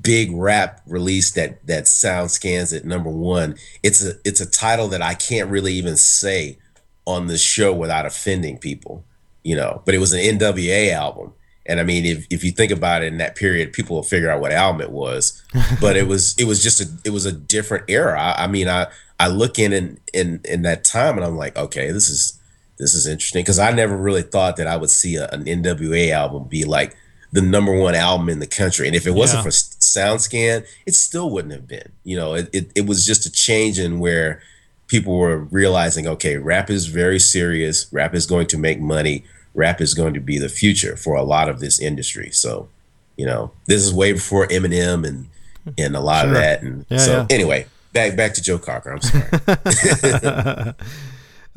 [0.00, 5.02] big rap release that that SoundScans at number one it's a it's a title that
[5.02, 6.58] i can't really even say
[7.06, 9.04] on this show without offending people
[9.44, 11.32] you know but it was an nwa album.
[11.66, 14.30] And i mean if, if you think about it in that period people will figure
[14.30, 15.42] out what album it was
[15.80, 18.20] but it was it was just a it was a different era.
[18.20, 18.88] I, I mean i
[19.20, 22.40] i look in in in, in that time and i'm like okay this is
[22.78, 23.42] this is interesting.
[23.42, 26.96] Because i never really thought that i would see a, an nwa album be like
[27.32, 28.86] the number one album in the country.
[28.86, 29.42] And if it wasn't Yeah.
[29.44, 31.92] for SoundScan, it still wouldn't have been.
[32.04, 34.40] You know, it, it, it was just a change in where
[34.88, 37.86] people were realizing, okay, rap is very serious.
[37.92, 39.24] Rap is going to make money.
[39.54, 42.30] Rap is going to be the future for a lot of this industry.
[42.30, 42.68] So,
[43.16, 45.28] you know, this is way before Eminem and
[45.76, 46.28] and a lot Sure.
[46.28, 46.62] of that.
[46.62, 47.26] And Yeah, so, yeah.
[47.30, 48.92] anyway, back back to Joe Cocker.
[48.92, 50.74] I'm sorry.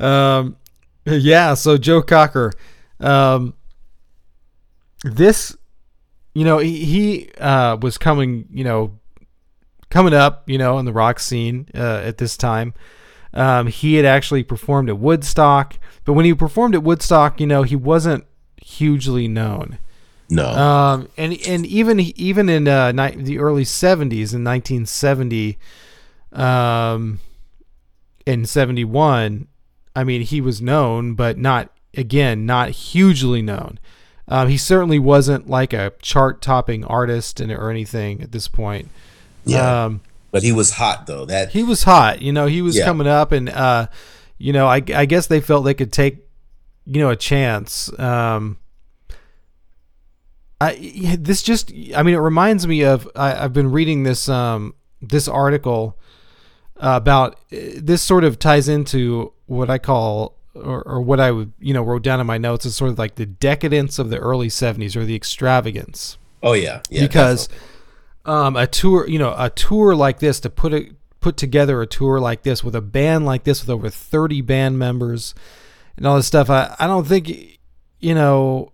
[0.00, 0.56] um,
[1.04, 1.54] yeah.
[1.54, 2.52] So Joe Cocker,
[2.98, 3.54] um,
[5.04, 5.56] this,
[6.34, 8.98] you know, he, he uh, was coming, you know,
[9.90, 12.74] coming up, you know, in the rock scene uh, at this time.
[13.32, 17.62] Um, he had actually performed at Woodstock, but when he performed at Woodstock, you know,
[17.62, 18.24] he wasn't
[18.60, 19.78] hugely known.
[20.28, 25.58] no, Um, and and even even in uh, ni- the early '70s, in 1970,
[26.32, 27.20] um,
[28.26, 29.46] in '71,
[29.94, 33.78] I mean, he was known, but not again, not hugely known.
[34.30, 38.88] Um, he certainly wasn't like a chart-topping artist and or anything at this point.
[39.44, 39.84] Yeah.
[39.86, 40.00] Um,
[40.30, 41.24] but he was hot though.
[41.26, 42.22] That he was hot.
[42.22, 42.84] You know, he was Yeah.
[42.84, 43.88] coming up, and uh,
[44.38, 46.18] you know, I, I guess they felt they could take,
[46.86, 47.90] you know, a chance.
[47.98, 48.56] Um,
[50.60, 54.74] I this just, I mean, it reminds me of I, I've been reading this um
[55.00, 55.98] this article
[56.76, 61.52] about uh, this sort of ties into what I call or, or what I would
[61.60, 64.18] you know wrote down in my notes is sort of like the decadence of the
[64.18, 67.48] early '70s or the extravagance oh yeah, yeah, because
[68.24, 71.86] um, a tour, you know, a tour like this to put it put together a
[71.86, 75.34] tour like this with a band like this with over 30 band members
[75.96, 76.48] and all this stuff.
[76.48, 77.58] I, I don't think
[78.00, 78.72] you know,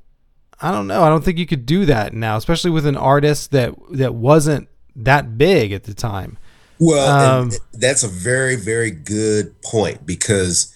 [0.61, 1.03] I don't know.
[1.03, 4.68] I don't think you could do that now, especially with an artist that that wasn't
[4.95, 6.39] that big at the time.
[6.79, 10.74] Well, Um, and that's a very, very good point because,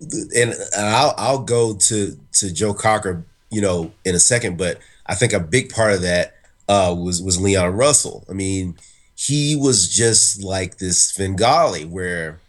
[0.00, 4.78] and, and I'll I'll go to to Joe Cocker, you know, in a second, but
[5.06, 6.34] I think a big part of that
[6.68, 8.24] uh, was was Leon Russell.
[8.28, 8.76] I mean,
[9.14, 12.40] he was just like this Svengali where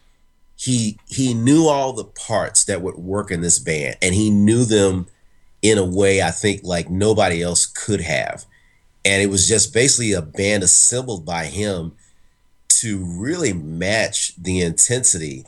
[0.55, 4.63] he he knew all the parts that would work in this band, and he knew
[4.63, 5.07] them
[5.61, 8.45] in a way I think like nobody else could have.
[9.03, 11.93] And it was just basically a band assembled by him
[12.81, 15.45] to really match the intensity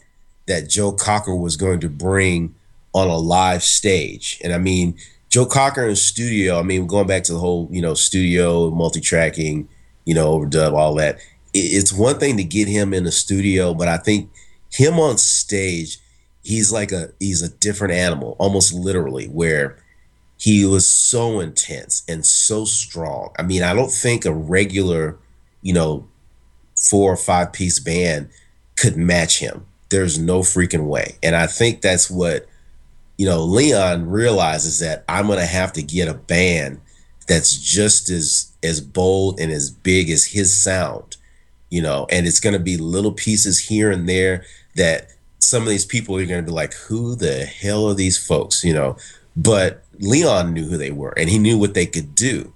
[0.47, 2.55] that Joe Cocker was going to bring
[2.93, 4.39] on a live stage.
[4.43, 4.97] And I mean,
[5.29, 9.01] Joe Cocker in studio, I mean, going back to the whole, you know, studio, multi
[9.01, 9.67] tracking,
[10.05, 11.19] you know, overdub, all that.
[11.53, 14.29] It's one thing to get him in the studio, but I think
[14.71, 15.99] him on stage,
[16.43, 19.77] he's like a he's a different animal, almost literally, where
[20.37, 23.31] he was so intense and so strong.
[23.37, 25.17] I mean, I don't think a regular,
[25.61, 26.07] you know,
[26.75, 28.29] four or five piece band
[28.75, 29.65] could match him.
[29.93, 31.17] There's no freaking way.
[31.21, 32.47] And I think that's what,
[33.15, 36.81] you know, Leon realizes that I'm going to have to get a band
[37.27, 41.17] that's just as as bold and as big as his sound,
[41.69, 45.69] you know, and it's going to be little pieces here and there that some of
[45.69, 48.97] these people are going to be like, who the hell are these folks, you know?
[49.35, 52.51] But Leon knew who they were and he knew what they could do.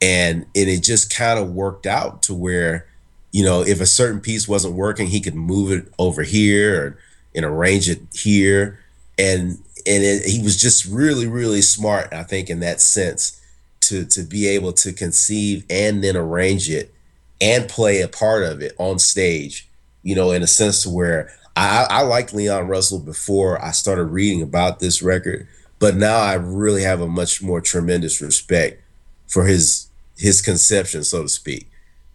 [0.00, 2.86] And, and it just kind of worked out to where,
[3.32, 6.98] you know, if a certain piece wasn't working, he could move it over here
[7.34, 8.80] and arrange it here.
[9.18, 13.40] And and it, he was just really, really smart, I think, in that sense,
[13.80, 16.92] to to be able to conceive and then arrange it
[17.40, 19.68] and play a part of it on stage,
[20.02, 24.04] you know, in a sense to where I, I liked Leon Russell before I started
[24.04, 25.48] reading about this record,
[25.78, 28.82] but now I really have a much more tremendous respect
[29.26, 31.67] for his his conception, so to speak,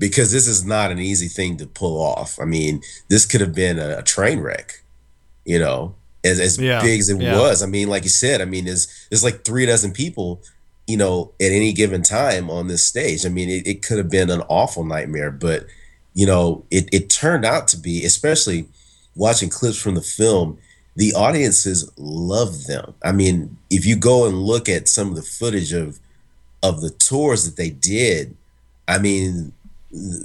[0.04, 2.38] because this is not an easy thing to pull off.
[2.38, 4.84] I mean, this could have been a, a train wreck,
[5.46, 5.96] you know,
[6.26, 7.40] as as Yeah, big as it yeah.
[7.40, 7.64] was.
[7.64, 10.42] I mean, like you said, I mean, there's there's like three dozen people,
[10.88, 13.26] you know, at any given time on this stage.
[13.26, 15.68] I mean, it, it could have been an awful nightmare, but
[16.14, 18.68] you know, it it turned out to be, especially
[19.16, 20.58] watching clips from the film,
[20.98, 22.94] the audiences loved them.
[23.06, 26.00] I mean, if you go and look at some of the footage of
[26.62, 28.36] of the tours that they did,
[28.86, 29.54] I mean,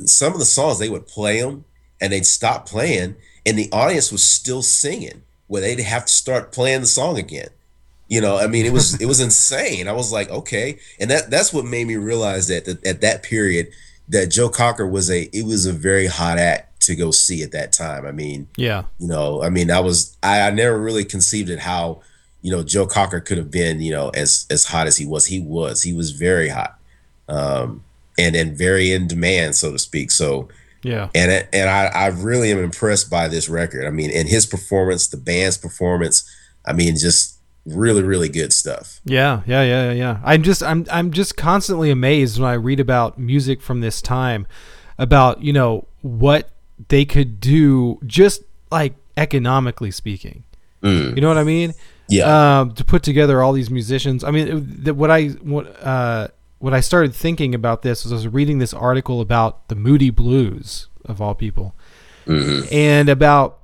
[0.06, 1.64] some of the songs they would play them
[2.00, 6.52] and they'd stop playing and the audience was still singing where they'd have to start
[6.52, 7.48] playing the song again.
[8.08, 9.88] You know, I mean, it was it was insane.
[9.88, 13.22] I was like, okay, and that that's what made me realize that, that at that
[13.22, 13.68] period
[14.08, 17.52] that Joe Cocker was a it was a very hot act to go see at
[17.52, 18.06] that time.
[18.06, 18.84] I mean, Yeah.
[18.98, 22.00] you know, I mean, I was I, I never really conceived it how
[22.40, 25.26] you know Joe Cocker could have been you know as as hot as he was.
[25.26, 26.78] He was he was very hot,
[27.28, 27.84] um,
[28.18, 30.10] and and very in demand, so to speak.
[30.10, 30.48] So
[30.82, 31.08] Yeah.
[31.14, 33.86] and and I I really am impressed by this record.
[33.86, 36.24] I mean, and his performance, the band's performance.
[36.66, 39.00] I mean, just really really good stuff.
[39.04, 40.18] Yeah, yeah, yeah, yeah.
[40.24, 44.46] I'm just I'm I'm just constantly amazed when I read about music from this time
[44.98, 46.50] about, you know, what
[46.88, 50.44] they could do just like economically speaking.
[50.82, 51.74] You know what I mean?
[52.08, 52.60] Yeah.
[52.60, 54.22] Um, to put together all these musicians.
[54.24, 56.28] I mean, it- the, what I what uh
[56.58, 60.10] what I started thinking about this was I was reading this article about the Moody
[60.10, 61.74] Blues of all people.
[62.26, 62.72] Mm-hmm.
[62.72, 63.60] And about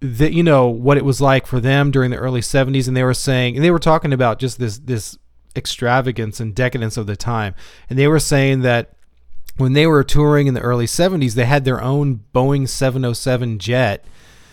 [0.00, 3.02] that you know what it was like for them during the early 70s and they
[3.02, 5.16] were saying and they were talking about just this this
[5.56, 7.54] extravagance and decadence of the time.
[7.88, 8.96] And they were saying that
[9.56, 14.04] when they were touring in the early 70s they had their own Boeing 707 jet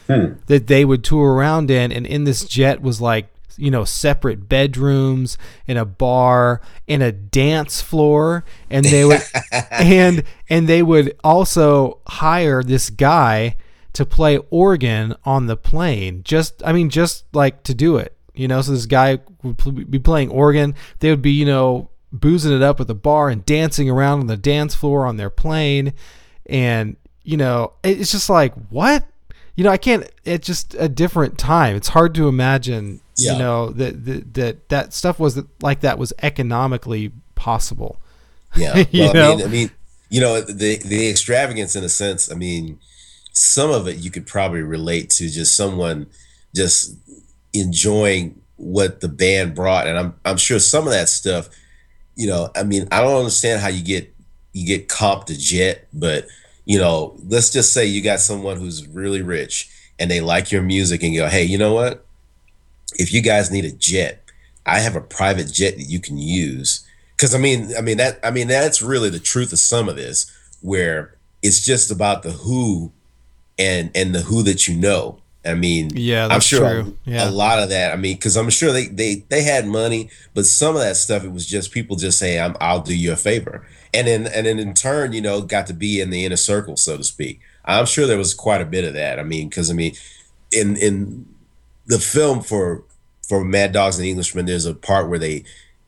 [0.07, 0.34] hmm.
[0.45, 1.91] that they would tour around in.
[1.91, 3.28] And in this jet was like
[3.58, 5.38] you know separate bedrooms
[5.68, 9.22] and a bar and a dance floor and they would
[9.72, 13.56] and and they would also hire this guy
[13.93, 16.22] to play organ on the plane.
[16.24, 18.62] Just i mean just like to do it you know?
[18.62, 20.76] So this guy would pl- be playing organ.
[20.99, 24.28] They would be you know boozing it up at the bar and dancing around on
[24.28, 25.93] the dance floor on their plane.
[26.47, 29.06] And you know it's just like what?
[29.56, 31.76] You know i can't it's just a different time.
[31.76, 33.34] It's hard to imagine Yeah.
[33.34, 38.01] you know that, that that that stuff was like that was economically possible
[38.55, 38.84] Yeah.
[38.91, 39.72] You Well, I mean, I mean,
[40.09, 42.32] you know, the the extravagance in a sense.
[42.32, 42.80] I mean,
[43.34, 46.07] some of it you could probably relate to just someone
[46.53, 46.95] just
[47.53, 51.49] enjoying what the band brought, and I'm I'm sure some of that stuff.
[52.15, 54.13] You know, I mean, I don't understand how you get
[54.53, 56.28] you get comped a jet, but
[56.65, 60.61] you know, let's just say you got someone who's really rich and they like your
[60.61, 62.05] music and go, hey, you know what?
[62.96, 64.18] If you guys need a jet
[64.66, 66.86] I have a private jet that you can use.
[67.18, 69.96] Cause I mean, I mean that I mean that's really the truth of some of
[69.96, 70.32] this,
[70.62, 72.92] where it's just about the who
[73.58, 75.18] and and the who that you know.
[75.44, 76.98] I mean, Yeah, I'm sure true.
[77.08, 77.30] a, Yeah.
[77.30, 77.92] a lot of that.
[77.94, 81.24] I mean, because I'm sure they they they had money, but some of that stuff
[81.24, 84.46] it was just people just saying, I'm, "I'll do you a favor," and then and
[84.46, 87.39] then in turn, you know, got to be in the inner circle, so to speak.
[87.66, 89.20] I'm sure there was quite a bit of that.
[89.20, 89.96] I mean, because I mean,
[90.52, 91.26] in in
[91.86, 92.84] the film for
[93.27, 95.43] for Mad Dogs and Englishmen, there's a part where they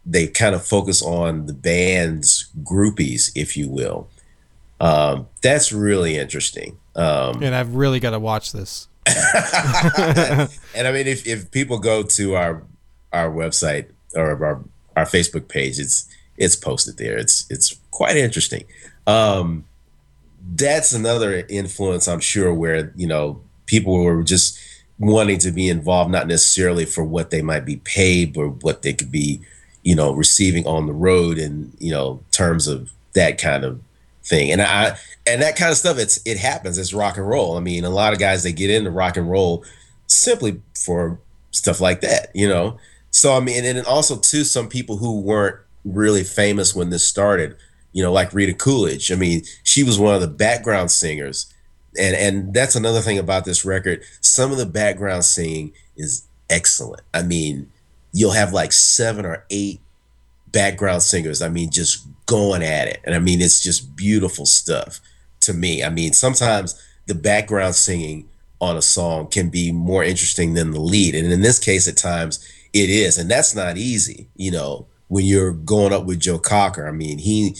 [0.05, 4.09] they kind of focus on the band's groupies, if you will.
[4.79, 6.77] Um, that's really interesting.
[6.95, 8.87] Um, And I've really got to watch this.
[9.07, 12.63] and I mean, if, if people go to our
[13.11, 14.63] our website or our
[14.95, 17.17] our Facebook page, it's it's posted there.
[17.17, 18.63] It's it's quite interesting.
[19.05, 19.65] Um,
[20.55, 24.57] that's another influence, I'm sure, where you know people were just
[24.99, 28.93] wanting to be involved, not necessarily for what they might be paid, but what they
[28.93, 29.41] could be,
[29.83, 33.79] you know, receiving on the road, and you know, terms of that kind of
[34.23, 34.51] thing.
[34.51, 36.77] And I and that kind of stuff, it's it happens.
[36.77, 37.57] It's rock and roll.
[37.57, 39.63] I mean, a lot of guys they get into rock and roll
[40.07, 41.19] simply for
[41.51, 42.77] stuff like that, you know.
[43.11, 47.55] So I mean, and also too, some people who weren't really famous when this started,
[47.91, 49.11] you know, like Rita Coolidge.
[49.11, 51.52] I mean, she was one of the background singers,
[51.97, 54.03] and and that's another thing about this record.
[54.21, 57.03] Some of the background singing is excellent.
[57.13, 57.71] I mean,
[58.11, 59.79] you'll have like seven or eight
[60.51, 61.41] background singers.
[61.41, 64.99] I mean, just going at it, and I mean, it's just beautiful stuff
[65.41, 65.83] to me.
[65.83, 68.29] I mean, sometimes the background singing
[68.61, 71.97] on a song can be more interesting than the lead, and in this case, at
[71.97, 74.27] times it is, and that's not easy.
[74.35, 77.55] You know, when you're going up with Joe Cocker, I mean, he,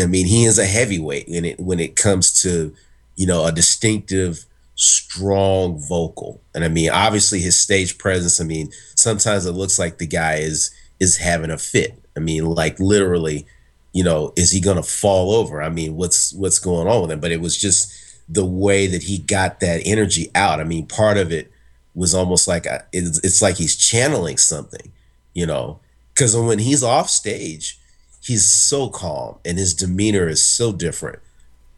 [0.00, 2.74] I mean, he is a heavyweight when it when it comes to,
[3.16, 8.40] you know, a distinctive, strong vocal, and I mean, obviously his stage presence.
[8.40, 12.00] I mean, sometimes it looks like the guy is is having a fit.
[12.16, 13.46] I mean, like literally,
[13.92, 15.62] you know, is he gonna fall over?
[15.62, 17.20] I mean, what's what's going on with him?
[17.20, 17.92] But it was just
[18.28, 20.60] the way that he got that energy out.
[20.60, 21.50] I mean, part of it
[21.94, 24.92] was almost like a, it's, it's like he's channeling something,
[25.34, 25.80] you know,
[26.14, 27.78] because when he's off stage,
[28.22, 31.18] he's so calm and his demeanor is so different.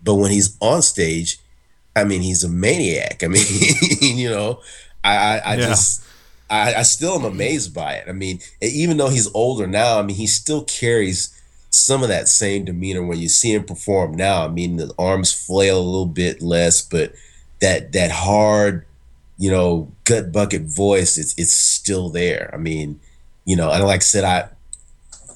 [0.02, 1.38] But when he's on stage,
[1.96, 3.22] I mean, he's a maniac.
[3.22, 3.42] I mean,
[4.00, 4.60] you know,
[5.04, 5.66] I I, I Yeah.
[5.66, 6.04] just
[6.50, 8.08] I, I still am amazed by it.
[8.08, 11.38] I mean, even though he's older now, I mean, he still carries
[11.70, 14.44] some of that same demeanor when you see him perform now.
[14.44, 17.14] I mean, the arms flail a little bit less, but
[17.60, 18.86] that that hard,
[19.38, 22.50] you know, gut bucket voice, it's it's still there.
[22.52, 23.00] I mean,
[23.44, 24.48] you know, and like I said, I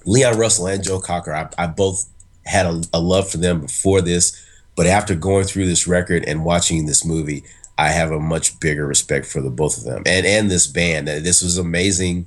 [0.04, 2.06] Leon Russell and Joe Cocker, I, I both
[2.44, 4.40] had a, a love for them before this,
[4.76, 7.42] but after going through this record and watching this movie,
[7.78, 11.08] I have a much bigger respect for the both of them and and this band.
[11.08, 12.26] Uh, This was amazing,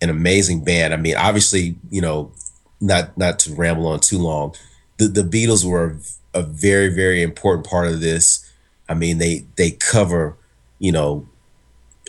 [0.00, 0.94] an amazing band.
[0.94, 2.32] I mean, obviously, you know,
[2.80, 4.54] not not to ramble on too long,
[4.98, 5.96] the the Beatles were
[6.32, 8.50] a very very important part of this.
[8.88, 10.36] I mean, they they cover,
[10.78, 11.26] you know,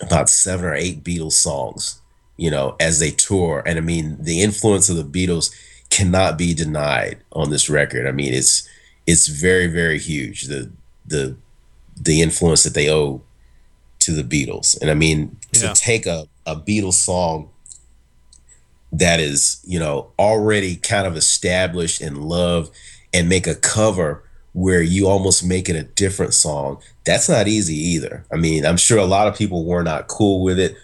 [0.01, 2.01] about seven or eight Beatles songs,
[2.37, 3.63] you know, as they tour.
[3.65, 5.55] And I mean, the influence of the Beatles
[5.89, 8.07] cannot be denied on this record.
[8.07, 8.67] I mean, it's
[9.07, 10.43] it's very very huge.
[10.43, 10.71] The
[11.05, 11.35] the
[11.99, 13.21] the influence that they owe
[13.99, 14.79] to the Beatles.
[14.81, 15.73] And I mean, Yeah.
[15.73, 17.49] to take a a Beatles song
[18.91, 22.71] that is, you know, already kind of established and loved
[23.13, 26.77] and make a cover where you almost make it a different song.
[27.03, 28.23] That's not easy either.
[28.31, 30.75] I mean, I'm sure a lot of people were not cool with it,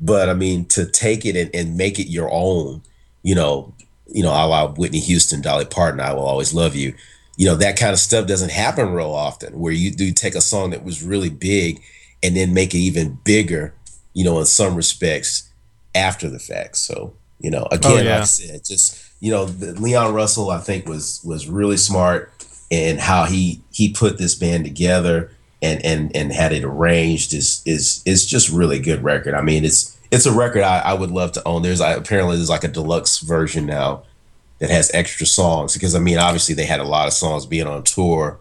[0.00, 2.80] but I mean, to take it and, and make it your own,
[3.22, 3.74] you know,
[4.06, 6.94] you know, a la Whitney Houston, Dolly Parton, I will always love you.
[7.38, 10.40] You know, that kind of stuff doesn't happen real often where you do take a
[10.42, 11.80] song that was really big
[12.22, 13.72] and then make it even bigger,
[14.12, 15.48] you know, in some respects
[15.94, 16.76] after the fact.
[16.76, 18.14] So, you know, oh, again, yeah.
[18.14, 22.32] like I said, just you know, the, Leon Russell, I think was was really smart
[22.70, 25.30] in how he he put this band together
[25.62, 29.34] and and and had it arranged is is is just really good record.
[29.34, 31.62] I mean, it's it's a record I, I would love to own.
[31.62, 34.04] There's I, apparently there's like a deluxe version now
[34.58, 37.66] that has extra songs because I mean, obviously they had a lot of songs being
[37.66, 38.38] on tour,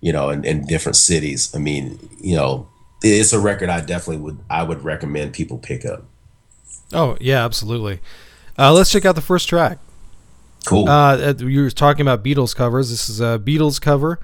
[0.00, 1.54] you know, in, in different cities.
[1.54, 2.68] I mean, you know,
[3.02, 6.04] it's a record I definitely would I would recommend people pick up.
[6.92, 8.00] Oh yeah, absolutely.
[8.58, 9.78] Uh, let's check out the first track.
[10.66, 10.88] Cool.
[10.88, 12.90] Uh, you were talking about Beatles covers.
[12.90, 14.18] This is a Beatles cover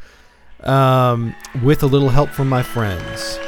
[0.61, 3.39] um, with a little help from my friends.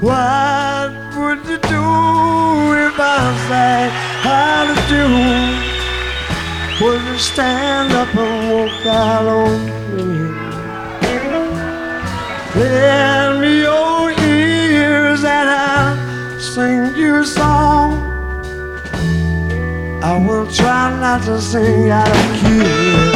[0.00, 1.84] What would you do
[2.86, 3.90] if I said
[4.24, 5.06] how to do?
[6.82, 10.30] Would you stand up and walk out on me?
[12.58, 17.92] Lend me your ears and I'll sing you a song.
[20.02, 23.09] I will try not to sing out of key.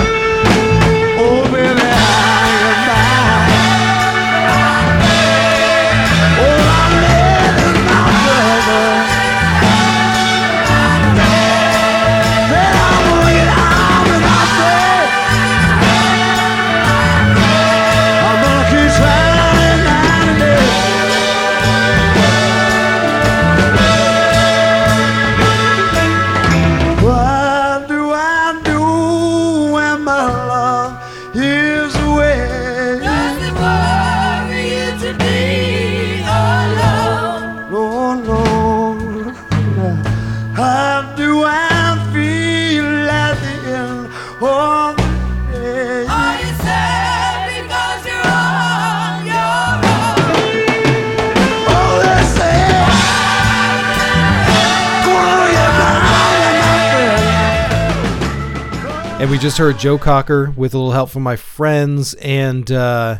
[59.45, 63.19] Just heard Joe Cocker with a little help from my friends and uh,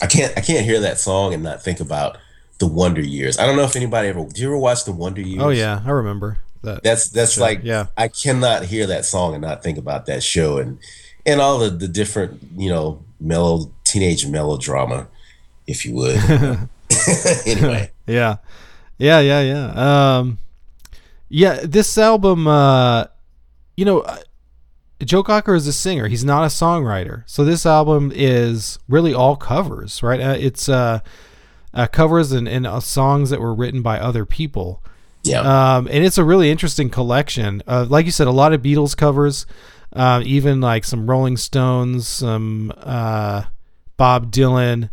[0.00, 2.16] I can't I can't hear that song and not think about
[2.56, 3.38] the Wonder Years.
[3.38, 4.24] I don't know if anybody ever.
[4.24, 5.42] Do you ever watch the Wonder Years?
[5.42, 6.82] oh yeah, I remember that.
[6.82, 7.88] That's that's Sure, like yeah.
[7.94, 10.78] I cannot hear that song and not think about that show and
[11.26, 15.08] and all the the different you know mellow teenage melodrama,
[15.66, 16.16] if you would.
[17.46, 18.36] anyway, Yeah.
[18.96, 20.18] Yeah, yeah, yeah.
[20.20, 20.38] Um
[21.28, 23.08] yeah, this album uh
[23.76, 24.06] you know,
[25.04, 26.08] Joe Cocker is a singer.
[26.08, 27.22] He's not a songwriter.
[27.26, 30.20] So this album is really all covers, right?
[30.20, 31.00] Uh, it's uh,
[31.74, 34.82] uh covers and, and uh, songs that were written by other people.
[35.22, 37.62] yeah, Um, and it's a really interesting collection.
[37.66, 39.44] Uh, like you said, a lot of Beatles covers,
[39.92, 43.44] uh, even like some Rolling Stones, some uh,
[43.96, 44.88] Bob Dylan.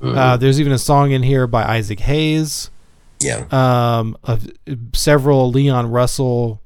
[0.00, 2.70] Uh, there's even a song in here by Isaac Hayes.
[3.20, 4.46] yeah, Um, of
[4.94, 6.62] several Leon Russell.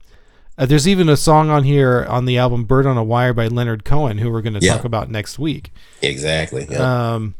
[0.58, 3.46] Uh, there's even a song on here on the album "Bird on a Wire" by
[3.48, 4.74] Leonard Cohen, who we're going to Yeah.
[4.76, 5.72] talk about next week.
[6.02, 6.66] exactly.
[6.70, 7.14] Yeah.
[7.14, 7.34] Um,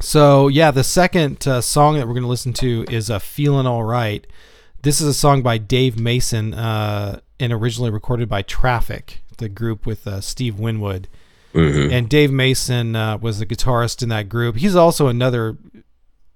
[0.00, 3.66] so yeah, the second uh, song that we're going to listen to is uh, "Feeling
[3.66, 4.26] All Right."
[4.82, 9.86] This is a song by Dave Mason uh, and originally recorded by Traffic, the group
[9.86, 11.06] with uh, Steve Winwood.
[11.54, 14.56] And Dave Mason uh, was the guitarist in that group.
[14.56, 15.56] He's also another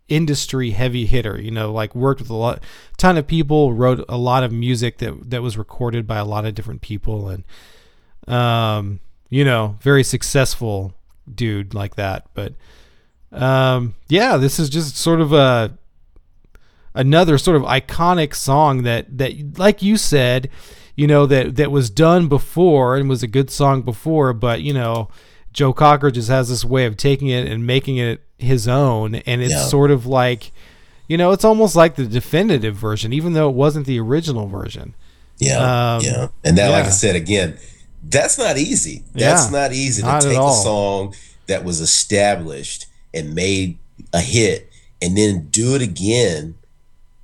[0.09, 1.41] industry heavy hitter.
[1.41, 2.63] You know, like worked with a lot,
[2.97, 6.45] ton of people, wrote a lot of music that that was recorded by a lot
[6.45, 7.45] of different people, and
[8.33, 10.95] um, you know, very successful
[11.33, 12.27] dude like that.
[12.35, 12.55] But
[13.33, 15.77] um, yeah, this is just sort of a
[16.95, 20.49] another sort of iconic song that that like you said,
[20.95, 24.73] you know that that was done before and was a good song before, but you
[24.73, 25.09] know.
[25.53, 29.41] Joe Cocker just has this way of taking it and making it his own, and
[29.43, 29.69] it's Yeah.
[29.69, 30.53] sort of like,
[31.09, 34.95] you know, it's almost like the definitive version, even though it wasn't the original version.
[35.39, 37.59] Yeah, Um, yeah, and that, like I said again,
[38.09, 39.03] that's not easy.
[39.15, 41.15] That's Yeah, not easy to not take a song
[41.47, 43.77] that was established and made
[44.13, 44.71] a hit,
[45.03, 46.55] and then do it again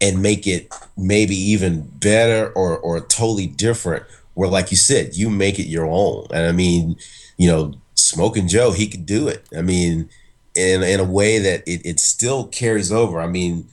[0.00, 4.04] and make it maybe even better or or totally different.
[4.34, 6.26] Where, like you said, you make it your own.
[6.32, 6.96] And I mean,
[7.36, 9.44] you know, Smoking Joe, he could do it.
[9.56, 10.08] I mean,
[10.55, 13.20] in in a way that it, it still carries over.
[13.20, 13.68] I mean,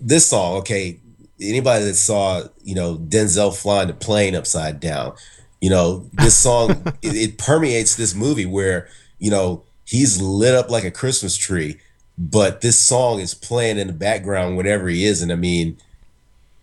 [0.00, 0.98] this song, okay,
[1.40, 5.14] anybody that saw, you know, Denzel flying the plane upside down,
[5.60, 6.70] you know, this song
[7.02, 8.88] it, it permeates this movie where,
[9.18, 11.78] you know, he's lit up like a Christmas tree,
[12.16, 15.22] but this song is playing in the background whenever he is.
[15.22, 15.76] And I mean,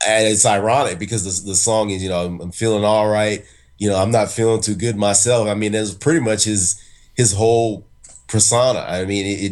[0.06, 3.44] and it's ironic because the, the song is, you know, I'm, I'm feeling all right.
[3.78, 5.48] You know, I'm not feeling too good myself.
[5.48, 6.82] I mean, that's pretty much his
[7.16, 7.87] his whole
[8.28, 8.80] persona.
[8.80, 9.52] I mean, it,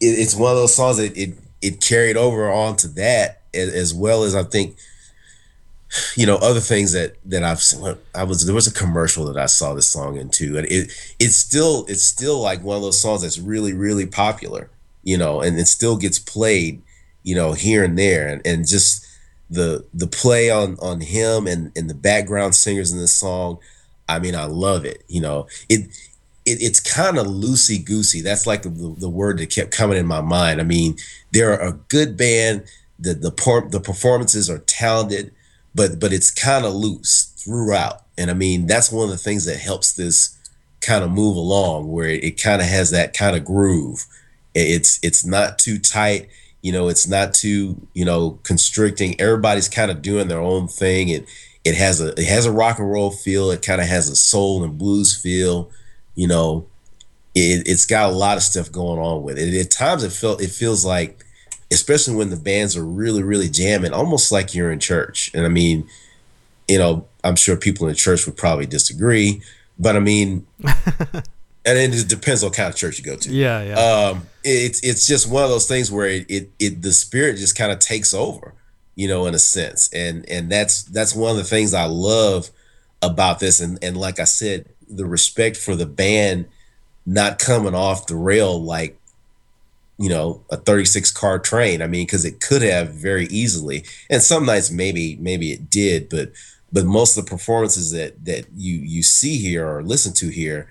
[0.00, 3.94] it it's one of those songs that it it carried over onto that as, as
[3.94, 4.76] well as I think,
[6.16, 7.96] you know, other things that that I've seen.
[8.14, 10.92] I was there was a commercial that I saw this song in too, and it
[11.18, 14.70] it's still it's still like one of those songs that's really really popular,
[15.02, 16.82] you know, and it still gets played,
[17.22, 19.06] you know, here and there, and and just
[19.50, 23.58] the the play on on him and and the background singers in this song
[24.08, 25.90] i mean i love it you know it,
[26.50, 30.06] it it's kind of loosey goosey that's like the, the word that kept coming in
[30.06, 30.60] my mind.
[30.60, 30.96] I mean
[31.32, 32.64] they're a good band.
[32.98, 35.32] The the por- the performances are talented
[35.74, 38.02] but but it's kind of loose throughout.
[38.18, 40.36] And i mean that's one of the things that helps this
[40.80, 44.06] kind of move along where it, it kind of has that kind of groove
[44.54, 46.30] it's it's not too tight
[46.62, 49.20] you know it's not too you know constricting.
[49.20, 51.10] Everybody's kind of doing their own thing.
[51.10, 51.26] And
[51.64, 53.50] it has a it has a rock and roll feel.
[53.50, 55.70] It kind of has a soul and blues feel.
[56.20, 56.66] You know,
[57.34, 59.58] it, it's got a lot of stuff going on with it.
[59.58, 61.24] At times, it felt it feels like,
[61.72, 65.30] especially when the bands are really really jamming, almost like you're in church.
[65.32, 65.88] And I mean,
[66.68, 69.40] you know, I'm sure people in the church would probably disagree,
[69.78, 71.24] but I mean, and
[71.64, 73.32] it depends on kind of church you go to.
[73.32, 73.78] Yeah, yeah.
[73.78, 77.56] Um, it's it's just one of those things where it it, it the spirit just
[77.56, 78.52] kind of takes over,
[78.94, 82.50] you know, in a sense, and and that's that's one of the things I love
[83.00, 86.46] about this, and and like I said, the respect for the band
[87.06, 88.96] not coming off the rail like
[89.98, 91.82] you know a 36 car train.
[91.82, 93.84] I mean because it could have very easily.
[94.08, 96.32] And some nights maybe maybe it did but
[96.72, 100.68] but most of the performances that that you you see here or listen to here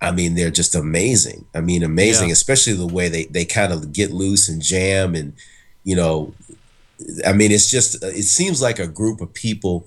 [0.00, 1.44] i mean they're just amazing.
[1.54, 2.34] I mean amazing Yeah.
[2.34, 5.32] especially the way they they kind of get loose and jam and
[5.84, 6.32] you know
[7.26, 9.84] i mean it's just it seems like a group of people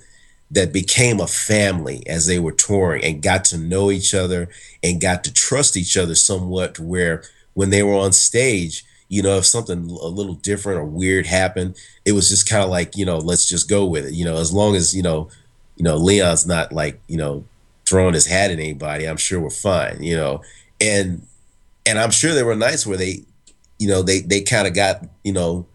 [0.56, 4.50] that became a family as they were touring and got to know each other
[4.82, 9.38] and got to trust each other somewhat where when they were on stage you know
[9.38, 11.76] if something a little different or weird happened
[12.06, 14.38] it was just kind of like you know let's just go with it you know
[14.38, 15.30] as long as you know
[15.76, 17.44] you know leon's not like you know
[17.86, 20.42] throwing his hat at anybody i'm sure we're fine you know
[20.80, 21.22] and
[21.86, 23.20] and i'm sure there were nights where they
[23.78, 25.66] you know they they kind of got you know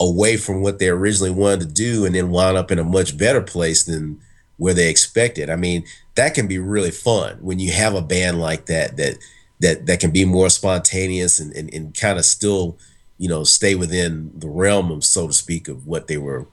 [0.00, 3.18] away from what they originally wanted to do and then wound up in a much
[3.18, 4.20] better place than
[4.58, 5.48] where they expect it.
[5.48, 5.84] I mean,
[6.14, 9.18] that can be really fun when you have a band like that that
[9.60, 12.76] that that can be more spontaneous and, and, and kind of still,
[13.16, 16.46] you know, stay within the realm of so to speak of what they were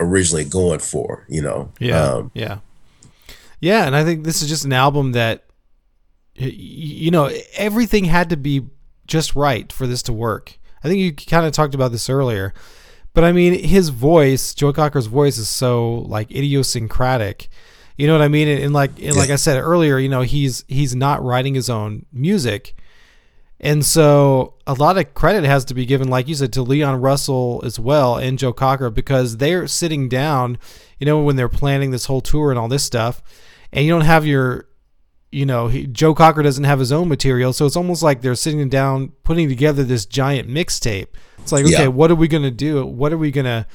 [0.00, 1.70] originally going for, you know.
[1.78, 2.58] Yeah, Um, yeah,
[3.60, 3.86] yeah.
[3.86, 5.44] And I think this is just an album that,
[6.34, 8.66] you know, everything had to be
[9.06, 10.58] just right for this to work.
[10.82, 12.54] I think you kind of talked about this earlier,
[13.14, 17.48] but I mean, his voice, Joe Cocker's voice, is so like idiosyncratic.
[17.96, 18.48] You know what I mean?
[18.48, 21.68] And, and like, and like I said earlier, you know, he's he's not writing his
[21.68, 22.74] own music.
[23.60, 27.00] And so a lot of credit has to be given, like you said, to Leon
[27.00, 30.58] Russell as well and Joe Cocker because they're sitting down,
[30.98, 33.22] you know, when they're planning this whole tour and all this stuff,
[33.72, 34.66] and you don't have your,
[35.32, 38.34] you know, he, Joe Cocker doesn't have his own material, so it's almost like they're
[38.34, 41.08] sitting down putting together this giant mixtape.
[41.38, 41.86] It's like, okay, Yeah.
[41.88, 42.84] what are we gonna do?
[42.86, 43.66] What are we gonna,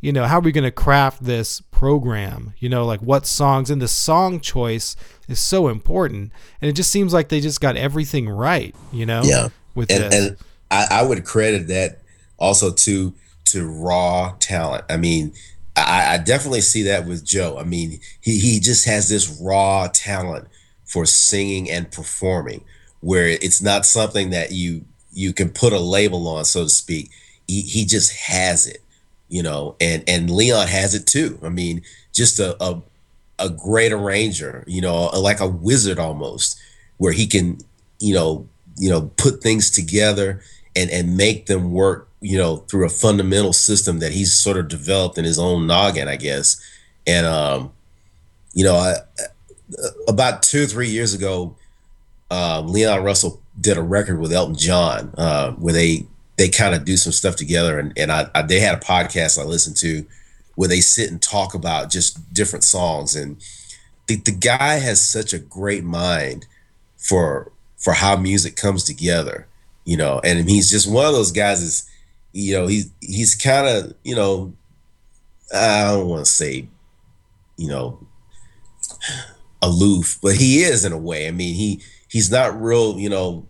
[0.00, 2.52] you know, how are we gonna craft this program?
[2.58, 4.94] You know, like what songs and the song choice
[5.26, 8.74] is so important, and it just seems like they just got everything right.
[8.92, 9.48] You know, Yeah.
[9.74, 10.14] with and, this.
[10.28, 10.36] and
[10.70, 12.02] I, I would credit that
[12.38, 13.14] also to
[13.46, 14.84] to raw talent.
[14.90, 15.32] I mean,
[15.76, 17.56] I, I definitely see that with Joe.
[17.58, 20.48] I mean, he he just has this raw talent
[20.86, 22.64] for singing and performing,
[23.00, 27.10] where it's not something that you you can put a label on, so to speak.
[27.48, 28.82] He he just has it,
[29.28, 31.38] you know, and and Leon has it too.
[31.42, 31.82] I mean,
[32.12, 32.80] just a a,
[33.38, 36.58] a great arranger, you know, like a wizard almost,
[36.98, 37.58] where he can,
[37.98, 40.40] you know, you know, put things together
[40.74, 44.68] and and make them work, you know, through a fundamental system that he's sort of
[44.68, 46.60] developed in his own noggin, I guess.
[47.06, 47.72] And um,
[48.52, 48.94] you know, I,
[50.08, 51.56] about two or three years ago,
[52.30, 56.06] um, Leon Russell did a record with Elton John uh, where they
[56.36, 59.38] they kind of do some stuff together, and and I, I they had a podcast
[59.38, 60.06] I listened to
[60.54, 63.42] where they sit and talk about just different songs, and
[64.06, 66.46] the the guy has such a great mind
[66.96, 69.46] for for how music comes together,
[69.84, 71.88] you know, and he's just one of those guys is,
[72.32, 74.52] you know, he's he's kind of you know,
[75.54, 76.68] I don't want to say,
[77.56, 78.04] you know,
[79.62, 81.28] aloof, but he is in a way.
[81.28, 83.46] I mean, he he's not real, you know,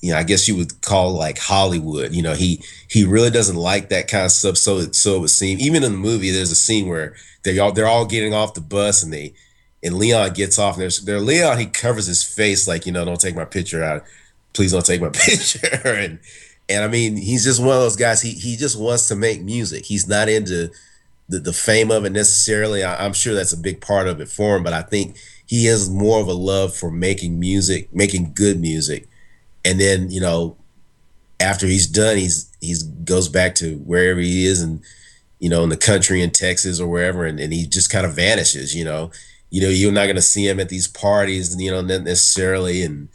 [0.00, 2.14] you know, I guess you would call like Hollywood.
[2.14, 4.56] You know, he he really doesn't like that kind of stuff.
[4.56, 5.58] So it so it would seem.
[5.60, 8.60] Even in the movie, there's a scene where they all they're all getting off the
[8.60, 9.34] bus and they
[9.82, 13.04] and Leon gets off and there's there Leon he covers his face like you know
[13.04, 14.04] don't take my picture out,
[14.52, 16.20] please don't take my picture and
[16.68, 18.22] and I mean he's just one of those guys.
[18.22, 19.84] He he just wants to make music.
[19.84, 20.70] He's not into
[21.28, 22.84] the, the fame of it necessarily.
[22.84, 25.16] I, I'm sure that's a big part of it for him, but I think
[25.48, 29.08] he has more of a love for making music, making good music.
[29.64, 30.56] And then, you know,
[31.40, 34.80] after he's done, he's he's goes back to wherever he is and
[35.40, 38.14] you know, in the country in Texas or wherever, and, and he just kind of
[38.14, 39.10] vanishes, you know.
[39.50, 43.08] You know, you're not gonna see him at these parties, you know, not necessarily and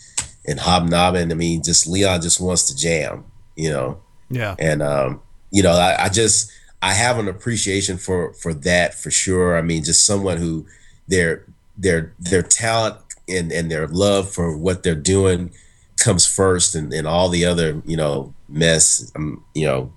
[0.47, 1.31] and hobnobbing.
[1.31, 3.25] I mean, just Leon just wants to jam,
[3.55, 4.01] you know
[4.33, 5.21] yeah, and um,
[5.51, 9.57] you know, I, I just I have an appreciation for for that for sure.
[9.57, 10.65] I mean, just someone who
[11.07, 11.45] their
[11.77, 12.97] their their talent
[13.27, 15.51] and and their love for what they're doing
[15.97, 19.11] comes first, and and all the other you know mess.
[19.15, 19.91] Um, you know,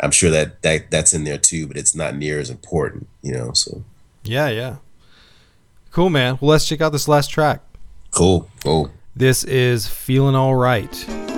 [0.00, 3.08] I'm sure that that that's in there too, but it's not near as important.
[3.22, 3.84] You know, so
[4.24, 4.76] yeah, yeah.
[5.90, 6.38] Cool, man.
[6.40, 7.62] Well, let's check out this last track.
[8.10, 8.50] Cool.
[8.62, 8.90] Cool.
[9.14, 11.35] This is Feeling All Right.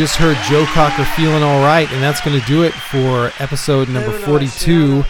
[0.00, 3.90] Just heard Joe Cocker feeling all right, and that's going to do it for episode
[3.90, 5.04] number 42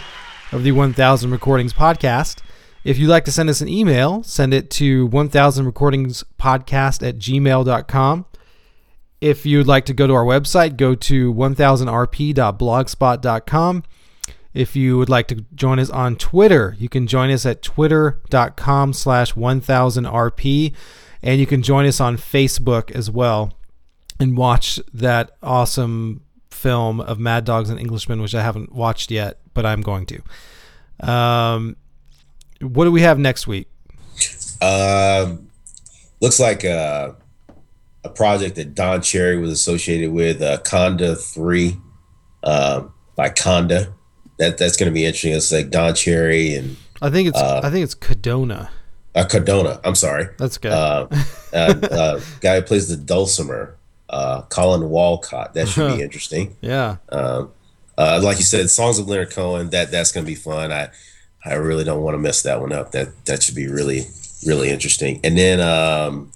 [0.51, 2.39] of the 1000 Recordings podcast.
[2.83, 8.25] If you'd like to send us an email, send it to 1000recordingspodcast at gmail.com.
[9.21, 13.83] If you'd like to go to our website, go to 1000rp.blogspot.com.
[14.53, 18.91] If you would like to join us on Twitter, you can join us at twitter.com
[18.91, 20.75] slash 1000rp.
[21.23, 23.53] And you can join us on Facebook as well
[24.21, 29.39] and watch that awesome film of Mad Dogs and Englishmen, which I haven't watched yet,
[29.53, 31.09] but I'm going to.
[31.11, 31.75] Um,
[32.61, 33.67] what do we have next week?
[34.61, 35.49] Um,
[36.21, 37.13] looks like uh,
[38.03, 41.77] a project that Don Cherry was associated with, uh, Codona Three,
[42.43, 43.93] um, by Codona.
[44.37, 45.33] That that's going to be interesting.
[45.33, 48.69] It's like Don Cherry and I think it's Uh, I think it's Cadona.
[49.15, 49.79] uh, Cardona.
[49.83, 50.27] I'm sorry.
[50.37, 50.71] That's good.
[50.71, 51.07] Uh,
[51.53, 51.55] uh,
[51.91, 53.77] uh, guy who plays the dulcimer,
[54.11, 55.55] uh, Collin Walcott.
[55.55, 56.55] That should be interesting.
[56.61, 56.97] yeah.
[57.09, 57.51] Um,
[57.97, 59.69] uh, like you said, songs of Leonard Cohen.
[59.71, 60.71] That that's going to be fun.
[60.71, 60.89] I
[61.43, 62.91] I really don't want to mess that one up.
[62.91, 64.05] That that should be really
[64.45, 65.19] really interesting.
[65.23, 66.31] And then um,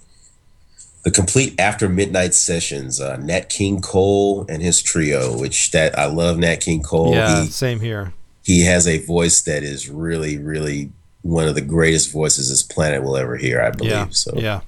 [1.04, 3.00] the complete after midnight sessions.
[3.00, 6.38] Uh, Nat King Cole and his trio, which that I love.
[6.38, 7.14] Nat King Cole.
[7.14, 8.12] yeah, He same here.
[8.44, 10.90] he has a voice that is really really
[11.22, 13.60] one of the greatest voices this planet will ever hear.
[13.60, 13.90] I believe.
[13.92, 14.06] Yeah.
[14.10, 14.60] So Yeah.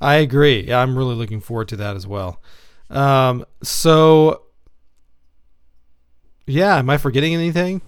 [0.00, 0.66] I agree.
[0.68, 2.40] Yeah, I'm really looking forward to that as well.
[2.88, 4.42] Um, so
[6.46, 7.82] yeah, am I forgetting anything?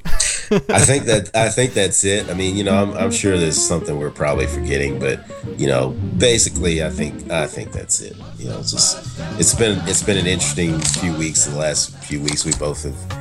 [0.50, 2.28] I think that I think that's it.
[2.30, 5.24] I mean, you know, I'm, I'm sure there's something we're probably forgetting, but
[5.58, 8.16] you know, basically, I think I think that's it.
[8.38, 11.46] You know, it's just it's been it's been an interesting few weeks.
[11.46, 13.12] The last few weeks, we both have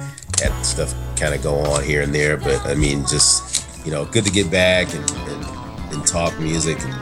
[0.41, 4.05] had stuff kind of go on here and there, but I mean, just you know,
[4.05, 6.93] good to get back and and, and talk music and,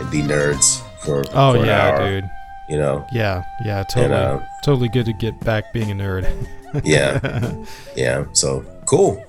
[0.00, 2.30] and be nerds for Oh for an yeah, hour, dude.
[2.68, 6.30] You know, Yeah, yeah, totally, uh, totally good to get back being a nerd.
[6.84, 7.64] yeah,
[7.96, 8.24] yeah.
[8.32, 9.22] So cool.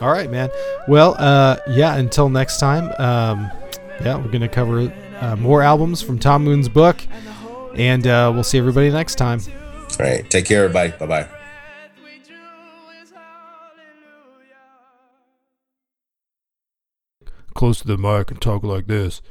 [0.00, 0.50] All right, man.
[0.88, 1.96] Well, uh, yeah.
[1.96, 3.50] Until next time, um,
[4.02, 6.96] yeah, we're gonna cover uh, more albums from Tom Moon's book,
[7.74, 9.40] and uh, we'll see everybody next time.
[9.98, 10.28] All right.
[10.30, 10.92] Take care, everybody.
[10.98, 11.28] Bye bye.
[17.54, 19.22] Close to the mic and talk like this.